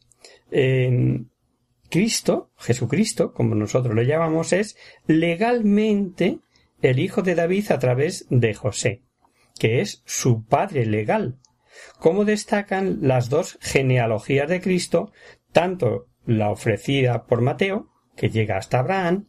Cristo, 1.90 2.52
Jesucristo, 2.58 3.34
como 3.34 3.56
nosotros 3.56 3.96
lo 3.96 4.04
llamamos, 4.04 4.54
es 4.54 4.78
legalmente 5.08 6.40
el 6.82 7.00
hijo 7.00 7.22
de 7.22 7.36
David 7.36 7.72
a 7.72 7.80
través 7.80 8.26
de 8.30 8.54
José, 8.54 9.02
que 9.58 9.82
es 9.82 10.04
su 10.06 10.46
padre 10.46 10.86
legal, 10.86 11.40
como 12.00 12.26
destacan 12.26 13.00
las 13.02 13.30
dos 13.30 13.58
genealogías 13.62 14.50
de 14.50 14.62
Cristo, 14.62 15.12
tanto 15.52 16.08
la 16.26 16.50
ofrecida 16.50 17.26
por 17.26 17.42
Mateo, 17.42 17.90
que 18.16 18.30
llega 18.30 18.58
hasta 18.58 18.80
Abraham, 18.80 19.28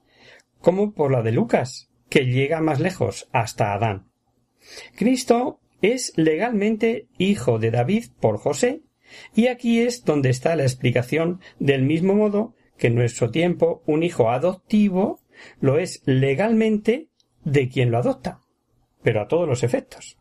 como 0.60 0.92
por 0.92 1.12
la 1.12 1.22
de 1.22 1.32
Lucas, 1.32 1.90
que 2.08 2.26
llega 2.26 2.60
más 2.60 2.80
lejos, 2.80 3.28
hasta 3.32 3.72
Adán. 3.72 4.10
Cristo 4.96 5.60
es 5.80 6.12
legalmente 6.16 7.08
hijo 7.18 7.58
de 7.58 7.70
David 7.70 8.06
por 8.20 8.38
José, 8.38 8.82
y 9.34 9.46
aquí 9.46 9.80
es 9.80 10.04
donde 10.04 10.30
está 10.30 10.56
la 10.56 10.64
explicación 10.64 11.40
del 11.58 11.82
mismo 11.82 12.14
modo 12.14 12.54
que 12.76 12.88
en 12.88 12.94
nuestro 12.94 13.30
tiempo 13.30 13.82
un 13.86 14.02
hijo 14.02 14.30
adoptivo 14.30 15.20
lo 15.60 15.78
es 15.78 16.02
legalmente 16.04 17.08
de 17.44 17.68
quien 17.68 17.90
lo 17.90 17.98
adopta, 17.98 18.42
pero 19.02 19.22
a 19.22 19.28
todos 19.28 19.48
los 19.48 19.62
efectos. 19.62 20.18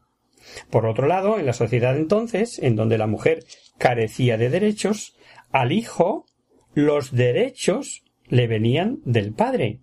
Por 0.69 0.85
otro 0.85 1.07
lado, 1.07 1.39
en 1.39 1.45
la 1.45 1.53
sociedad 1.53 1.97
entonces, 1.97 2.59
en 2.59 2.75
donde 2.75 2.97
la 2.97 3.07
mujer 3.07 3.43
carecía 3.77 4.37
de 4.37 4.49
derechos, 4.49 5.15
al 5.51 5.71
hijo 5.71 6.25
los 6.73 7.11
derechos 7.11 8.03
le 8.27 8.47
venían 8.47 8.99
del 9.03 9.33
padre. 9.33 9.81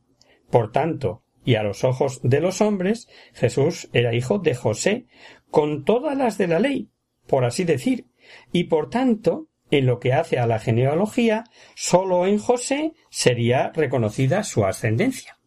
Por 0.51 0.73
tanto, 0.73 1.23
y 1.45 1.57
a 1.57 1.63
los 1.63 1.85
ojos 1.85 2.21
de 2.23 2.41
los 2.41 2.61
hombres, 2.61 3.09
Jesús 3.35 3.89
era 3.93 4.15
hijo 4.15 4.39
de 4.39 4.55
José, 4.55 5.07
con 5.51 5.85
todas 5.85 6.17
las 6.17 6.39
de 6.39 6.49
la 6.49 6.59
ley, 6.59 6.91
por 7.27 7.45
así 7.45 7.65
decir, 7.65 8.07
y 8.53 8.65
por 8.65 8.91
tanto, 8.91 9.49
en 9.71 9.87
lo 9.87 9.99
que 9.99 10.13
hace 10.13 10.39
a 10.39 10.47
la 10.47 10.59
genealogía, 10.59 11.45
sólo 11.75 12.27
en 12.27 12.39
José 12.39 12.93
sería 13.11 13.71
reconocida 13.75 14.43
su 14.45 14.65
ascendencia. 14.65 15.39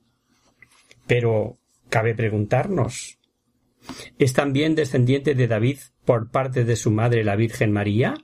Pero 1.05 1.59
cabe 1.89 2.13
preguntarnos 2.13 3.16
¿Es 4.17 4.33
también 4.33 4.75
descendiente 4.75 5.35
de 5.35 5.47
David 5.47 5.79
por 6.05 6.31
parte 6.31 6.63
de 6.63 6.75
su 6.75 6.91
madre 6.91 7.23
la 7.23 7.35
Virgen 7.35 7.71
María, 7.71 8.15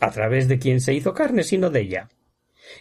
a 0.00 0.10
través 0.10 0.48
de 0.48 0.58
quien 0.58 0.80
se 0.80 0.94
hizo 0.94 1.14
carne, 1.14 1.44
sino 1.44 1.70
de 1.70 1.80
ella? 1.80 2.08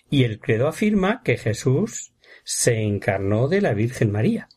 Y 0.09 0.23
el 0.23 0.39
credo 0.39 0.67
afirma 0.67 1.21
que 1.23 1.37
Jesús 1.37 2.13
se 2.43 2.81
encarnó 2.81 3.47
de 3.47 3.61
la 3.61 3.73
Virgen 3.73 4.11
María. 4.11 4.49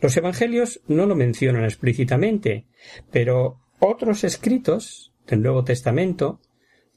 Los 0.00 0.16
evangelios 0.16 0.80
no 0.88 1.06
lo 1.06 1.14
mencionan 1.14 1.64
explícitamente, 1.64 2.66
pero 3.10 3.60
otros 3.78 4.24
escritos 4.24 5.12
del 5.26 5.42
Nuevo 5.42 5.64
Testamento 5.64 6.40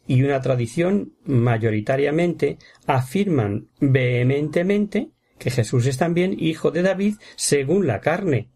y 0.07 0.23
una 0.23 0.41
tradición 0.41 1.15
mayoritariamente 1.23 2.57
afirman 2.85 3.69
vehementemente 3.79 5.11
que 5.37 5.51
Jesús 5.51 5.85
es 5.85 5.97
también 5.97 6.35
hijo 6.39 6.71
de 6.71 6.81
David 6.81 7.15
según 7.35 7.87
la 7.87 8.01
carne, 8.01 8.49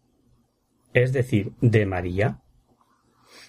es 0.94 1.12
decir, 1.12 1.52
de 1.60 1.86
María. 1.86 2.40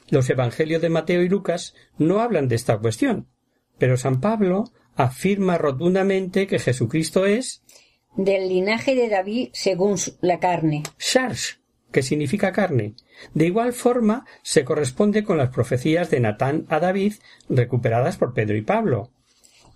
Los 0.10 0.30
evangelios 0.30 0.82
de 0.82 0.90
Mateo 0.90 1.22
y 1.22 1.30
Lucas 1.30 1.74
no 1.98 2.20
hablan 2.20 2.48
de 2.48 2.56
esta 2.56 2.78
cuestión, 2.78 3.28
pero 3.78 3.98
San 3.98 4.20
Pablo 4.22 4.66
afirma 4.96 5.58
rotundamente 5.58 6.48
que 6.48 6.60
Jesucristo 6.60 7.26
es 7.26 7.64
del 8.16 8.50
linaje 8.50 8.96
de 8.96 9.10
David 9.10 9.50
según 9.54 9.96
la 10.20 10.40
carne. 10.40 10.84
Sharsh, 11.00 11.60
que 11.92 12.04
significa 12.04 12.52
carne. 12.52 12.96
De 13.34 13.46
igual 13.46 13.74
forma 13.74 14.26
se 14.44 14.66
corresponde 14.66 15.24
con 15.24 15.38
las 15.38 15.50
profecías 15.50 16.10
de 16.10 16.20
Natán 16.20 16.66
a 16.70 16.80
David 16.80 17.14
recuperadas 17.50 18.18
por 18.18 18.34
Pedro 18.34 18.58
y 18.58 18.62
Pablo. 18.64 19.12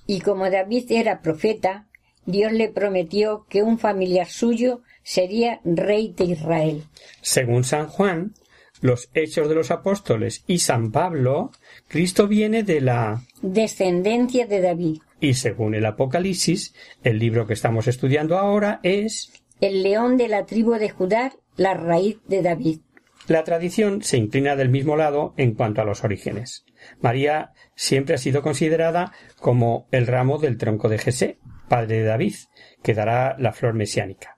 Y 0.05 0.22
como 0.22 0.49
David 0.49 0.91
era 0.91 1.22
profeta, 1.22 1.88
Dios 2.26 2.51
le 2.51 2.70
prometió 2.70 3.45
que 3.49 3.63
un 3.63 3.80
familiar 3.80 4.28
suyo 4.28 4.82
sería 5.06 5.62
rey 5.64 6.14
de 6.18 6.26
Israel. 6.26 6.84
Según 7.22 7.64
San 7.64 7.88
Juan, 7.88 8.34
los 8.82 9.10
Hechos 9.14 9.47
de 9.47 9.56
los 9.56 9.72
Apóstoles 9.72 10.43
y 10.47 10.60
San 10.60 10.91
Pablo, 10.91 11.51
Cristo 11.88 12.28
viene 12.28 12.64
de 12.64 12.82
la 12.82 13.22
descendencia 13.41 14.47
de 14.47 14.62
David. 14.62 14.97
Y 15.22 15.36
según 15.36 15.76
el 15.76 15.86
Apocalipsis, 15.86 16.74
el 17.03 17.20
libro 17.20 17.47
que 17.47 17.53
estamos 17.53 17.88
estudiando 17.88 18.38
ahora 18.38 18.80
es 18.84 19.32
el 19.62 19.84
león 19.84 20.18
de 20.18 20.28
la 20.28 20.45
tribu 20.45 20.74
de 20.74 20.89
Judá, 20.89 21.34
la 21.56 21.76
raíz 21.76 22.18
de 22.28 22.41
David. 22.41 22.80
La 23.28 23.43
tradición 23.43 24.01
se 24.03 24.18
inclina 24.18 24.56
del 24.56 24.70
mismo 24.70 24.97
lado 24.97 25.34
en 25.38 25.53
cuanto 25.53 25.82
a 25.82 25.86
los 25.86 26.03
orígenes. 26.03 26.66
María 26.99 27.53
siempre 27.76 28.16
ha 28.16 28.20
sido 28.20 28.41
considerada 28.41 29.14
como 29.39 29.88
el 29.91 30.06
ramo 30.08 30.38
del 30.38 30.58
tronco 30.58 30.89
de 30.89 30.97
Jesé, 30.97 31.39
padre 31.70 31.99
de 31.99 32.03
David, 32.03 32.36
que 32.84 32.93
dará 32.93 33.36
la 33.39 33.51
flor 33.51 33.74
mesiánica. 33.74 34.35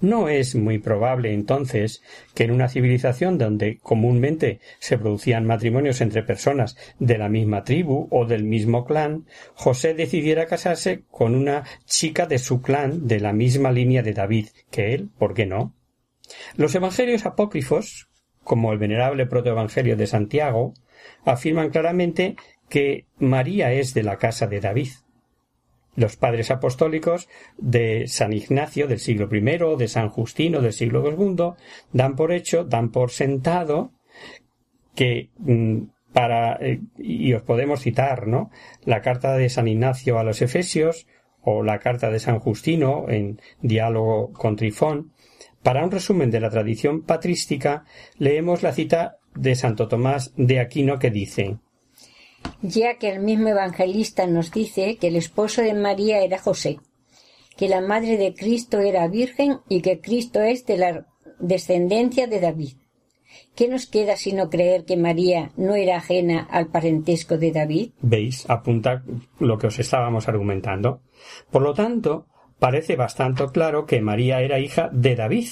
No 0.00 0.28
es 0.28 0.54
muy 0.54 0.78
probable 0.78 1.34
entonces 1.34 2.02
que 2.34 2.44
en 2.44 2.52
una 2.52 2.68
civilización 2.68 3.36
donde 3.36 3.78
comúnmente 3.78 4.60
se 4.78 4.96
producían 4.96 5.44
matrimonios 5.44 6.00
entre 6.00 6.22
personas 6.22 6.76
de 6.98 7.18
la 7.18 7.28
misma 7.28 7.64
tribu 7.64 8.08
o 8.10 8.24
del 8.24 8.44
mismo 8.44 8.86
clan, 8.86 9.26
José 9.54 9.92
decidiera 9.92 10.46
casarse 10.46 11.04
con 11.10 11.34
una 11.34 11.64
chica 11.84 12.26
de 12.26 12.38
su 12.38 12.62
clan 12.62 13.06
de 13.06 13.20
la 13.20 13.34
misma 13.34 13.72
línea 13.72 14.02
de 14.02 14.14
David 14.14 14.48
que 14.70 14.94
él, 14.94 15.10
¿por 15.18 15.34
qué 15.34 15.44
no? 15.44 15.74
Los 16.56 16.74
evangelios 16.74 17.26
apócrifos, 17.26 18.08
como 18.42 18.72
el 18.72 18.78
venerable 18.78 19.26
protoevangelio 19.26 19.96
de 19.96 20.06
Santiago, 20.06 20.74
afirman 21.24 21.70
claramente 21.70 22.36
que 22.68 23.06
María 23.18 23.72
es 23.72 23.92
de 23.94 24.02
la 24.02 24.16
casa 24.16 24.46
de 24.46 24.60
David. 24.60 24.90
Los 25.96 26.16
padres 26.16 26.50
apostólicos 26.50 27.28
de 27.58 28.06
San 28.06 28.32
Ignacio 28.32 28.86
del 28.86 29.00
siglo 29.00 29.28
I, 29.32 29.76
de 29.76 29.88
San 29.88 30.08
Justino 30.08 30.60
del 30.60 30.72
siglo 30.72 31.04
II, 31.08 31.52
dan 31.92 32.16
por 32.16 32.32
hecho, 32.32 32.64
dan 32.64 32.90
por 32.90 33.10
sentado 33.10 33.92
que 34.94 35.30
mm, 35.38 35.82
para, 36.12 36.54
eh, 36.60 36.80
y 36.98 37.32
os 37.34 37.42
podemos 37.42 37.80
citar, 37.80 38.26
¿no? 38.26 38.50
La 38.84 39.00
carta 39.00 39.36
de 39.36 39.48
San 39.48 39.68
Ignacio 39.68 40.18
a 40.18 40.24
los 40.24 40.42
Efesios 40.42 41.06
o 41.42 41.62
la 41.62 41.78
carta 41.78 42.10
de 42.10 42.20
San 42.20 42.38
Justino 42.38 43.06
en 43.08 43.40
diálogo 43.62 44.32
con 44.32 44.56
Trifón, 44.56 45.12
para 45.62 45.84
un 45.84 45.90
resumen 45.90 46.30
de 46.30 46.40
la 46.40 46.50
tradición 46.50 47.02
patrística, 47.02 47.84
leemos 48.16 48.62
la 48.62 48.72
cita 48.72 49.18
de 49.34 49.54
Santo 49.54 49.88
Tomás 49.88 50.32
de 50.36 50.58
Aquino 50.58 50.98
que 50.98 51.10
dice 51.10 51.58
ya 52.62 52.98
que 52.98 53.08
el 53.10 53.20
mismo 53.20 53.48
evangelista 53.48 54.26
nos 54.26 54.50
dice 54.50 54.96
que 54.96 55.08
el 55.08 55.16
esposo 55.16 55.62
de 55.62 55.74
María 55.74 56.20
era 56.20 56.38
José, 56.38 56.78
que 57.56 57.68
la 57.68 57.80
madre 57.80 58.16
de 58.16 58.34
Cristo 58.34 58.80
era 58.80 59.08
virgen 59.08 59.58
y 59.68 59.82
que 59.82 60.00
Cristo 60.00 60.40
es 60.40 60.66
de 60.66 60.78
la 60.78 61.06
descendencia 61.38 62.26
de 62.26 62.40
David. 62.40 62.72
¿Qué 63.54 63.68
nos 63.68 63.86
queda 63.86 64.16
sino 64.16 64.48
creer 64.48 64.84
que 64.84 64.96
María 64.96 65.52
no 65.56 65.74
era 65.74 65.96
ajena 65.96 66.46
al 66.50 66.68
parentesco 66.68 67.36
de 67.38 67.52
David? 67.52 67.92
Veis, 68.00 68.48
apunta 68.48 69.02
lo 69.38 69.58
que 69.58 69.66
os 69.66 69.78
estábamos 69.78 70.28
argumentando. 70.28 71.02
Por 71.50 71.62
lo 71.62 71.74
tanto, 71.74 72.26
parece 72.58 72.96
bastante 72.96 73.44
claro 73.52 73.86
que 73.86 74.00
María 74.00 74.40
era 74.40 74.58
hija 74.58 74.88
de 74.92 75.16
David. 75.16 75.48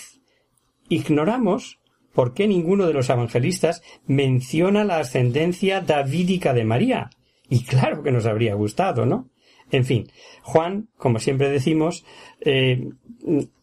Ignoramos 0.89 1.81
por 2.19 2.35
qué 2.35 2.49
ninguno 2.49 2.89
de 2.89 2.95
los 2.95 3.11
evangelistas 3.11 3.81
menciona 4.09 4.83
la 4.83 4.99
ascendencia 4.99 5.83
davídica 5.83 6.53
de 6.53 6.65
María. 6.65 7.11
Y 7.49 7.63
claro 7.63 8.03
que 8.03 8.11
nos 8.11 8.27
habría 8.27 8.55
gustado, 8.55 9.07
¿no? 9.07 9.31
En 9.71 9.85
fin, 9.85 10.11
Juan, 10.43 10.89
como 10.97 11.21
siempre 11.21 11.49
decimos, 11.49 12.05
eh, 12.41 12.89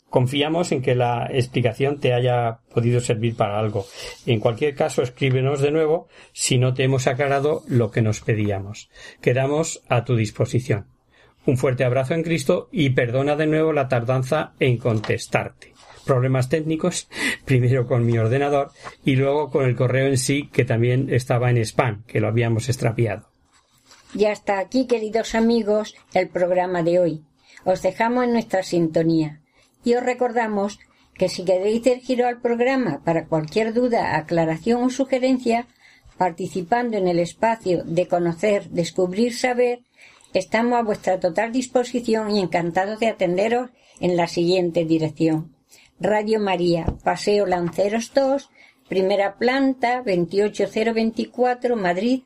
confiamos 0.10 0.72
en 0.72 0.82
que 0.82 0.96
la 0.96 1.28
explicación 1.34 2.00
te 2.00 2.14
haya 2.14 2.60
podido 2.74 3.02
servir 3.02 3.36
para 3.36 3.60
algo. 3.60 3.86
En 4.26 4.40
cualquier 4.40 4.74
caso, 4.74 5.02
escríbenos 5.02 5.60
de 5.60 5.72
nuevo 5.72 6.08
si 6.32 6.58
no 6.58 6.74
te 6.74 6.86
hemos 6.86 7.08
aclarado 7.08 7.62
lo 7.68 7.92
que 7.92 8.02
nos 8.02 8.22
pedíamos. 8.22 8.90
Quedamos 9.20 9.84
a 9.90 10.06
tu 10.06 10.16
disposición. 10.16 10.88
Un 11.46 11.58
fuerte 11.58 11.84
abrazo 11.84 12.14
en 12.14 12.24
Cristo 12.24 12.70
y 12.72 12.92
perdona 12.92 13.36
de 13.36 13.48
nuevo 13.48 13.74
la 13.74 13.90
tardanza 13.90 14.54
en 14.62 14.78
contestarte. 14.78 15.75
Problemas 16.06 16.50
técnicos, 16.50 17.08
primero 17.46 17.88
con 17.88 18.06
mi 18.06 18.18
ordenador 18.18 18.72
y 19.04 19.16
luego 19.16 19.50
con 19.50 19.66
el 19.66 19.76
correo 19.76 20.08
en 20.08 20.18
sí 20.18 20.50
que 20.52 20.66
también 20.66 21.14
estaba 21.14 21.50
en 21.50 21.58
spam, 21.58 22.04
que 22.06 22.20
lo 22.20 22.28
habíamos 22.28 22.70
extrapiado. 22.70 23.30
Y 24.14 24.26
hasta 24.26 24.60
aquí, 24.60 24.88
queridos 24.88 25.36
amigos, 25.36 25.96
el 26.14 26.30
programa 26.30 26.84
de 26.84 27.00
hoy. 27.00 27.24
Os 27.66 27.82
dejamos 27.82 28.26
en 28.26 28.34
nuestra 28.34 28.64
sintonía 28.64 29.42
y 29.84 29.96
os 29.96 30.04
recordamos 30.04 30.80
que 31.16 31.30
si 31.30 31.44
queréis 31.44 31.84
dar 31.84 32.00
giro 32.00 32.28
al 32.28 32.42
programa 32.42 33.02
para 33.04 33.26
cualquier 33.26 33.74
duda, 33.74 34.18
aclaración 34.18 34.84
o 34.84 34.90
sugerencia, 34.90 35.68
participando 36.18 36.98
en 36.98 37.08
el 37.08 37.20
espacio 37.20 37.84
de 37.84 38.08
conocer, 38.08 38.70
descubrir, 38.70 39.34
saber, 39.34 39.80
Estamos 40.36 40.78
a 40.78 40.84
vuestra 40.84 41.18
total 41.22 41.54
disposición 41.54 42.30
y 42.36 42.42
encantados 42.42 43.00
de 43.00 43.08
atenderos 43.08 43.70
en 44.02 44.18
la 44.18 44.28
siguiente 44.28 44.84
dirección. 44.84 45.55
Radio 46.00 46.42
María, 46.42 46.86
Paseo 47.04 47.46
Lanceros 47.46 48.14
2, 48.14 48.50
primera 48.90 49.38
planta, 49.38 50.04
28024, 50.04 51.78
Madrid, 51.78 52.24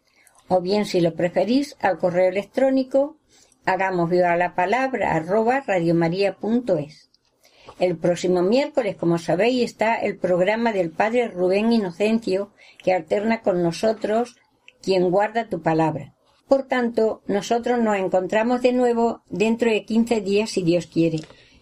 o 0.47 0.59
bien 0.59 0.85
si 0.85 1.01
lo 1.01 1.13
preferís, 1.13 1.77
al 1.79 1.99
correo 1.99 2.29
electrónico, 2.29 3.17
hagamos 3.65 4.09
viva 4.09 4.35
la 4.35 4.55
palabra, 4.55 5.13
arroba 5.13 5.63
radiomaria.es. 5.67 7.11
El 7.77 7.97
próximo 7.97 8.41
miércoles, 8.41 8.95
como 8.95 9.19
sabéis, 9.19 9.65
está 9.65 9.95
el 9.95 10.17
programa 10.17 10.73
del 10.73 10.89
Padre 10.89 11.27
Rubén 11.27 11.71
Inocencio, 11.71 12.51
que 12.83 12.93
alterna 12.93 13.41
con 13.41 13.61
nosotros 13.61 14.37
quien 14.81 15.11
guarda 15.11 15.47
tu 15.47 15.61
palabra. 15.61 16.15
Por 16.47 16.63
tanto, 16.63 17.21
nosotros 17.27 17.79
nos 17.79 17.97
encontramos 17.97 18.63
de 18.63 18.73
nuevo 18.73 19.21
dentro 19.29 19.69
de 19.69 19.85
15 19.85 20.21
días, 20.21 20.49
si 20.49 20.63
Dios 20.63 20.87
quiere. 20.87 21.19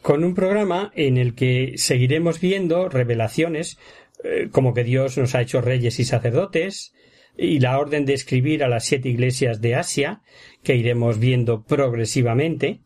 Con 0.08 0.24
un 0.24 0.36
programa 0.36 0.94
en 0.96 1.18
el 1.18 1.36
que 1.36 1.74
seguiremos 1.76 2.40
viendo 2.40 2.88
revelaciones 2.88 3.78
eh, 4.24 4.48
como 4.50 4.74
que 4.74 4.86
Dios 4.86 5.18
nos 5.18 5.36
ha 5.36 5.42
hecho 5.42 5.60
reyes 5.60 6.00
y 6.00 6.06
sacerdotes, 6.06 6.94
y 7.38 7.60
la 7.60 7.78
orden 7.78 8.06
de 8.06 8.14
escribir 8.14 8.64
a 8.64 8.70
las 8.70 8.86
siete 8.86 9.10
iglesias 9.10 9.60
de 9.60 9.76
Asia, 9.76 10.22
que 10.64 10.78
iremos 10.78 11.20
viendo 11.20 11.64
progresivamente, 11.64 12.80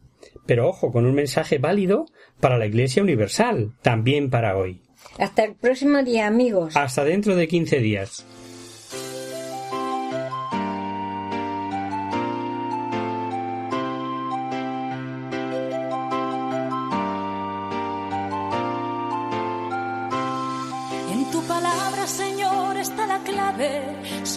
pero 0.48 0.68
ojo, 0.68 0.92
con 0.92 1.06
un 1.06 1.14
mensaje 1.14 1.60
válido 1.60 2.08
para 2.40 2.58
la 2.58 2.66
Iglesia 2.66 3.04
Universal, 3.04 3.74
también 3.84 4.32
para 4.32 4.58
hoy. 4.58 4.82
Hasta 5.20 5.44
el 5.44 5.54
próximo 5.54 6.02
día, 6.02 6.26
amigos. 6.26 6.76
Hasta 6.76 7.04
dentro 7.04 7.36
de 7.36 7.48
15 7.48 7.82
días. 7.82 8.26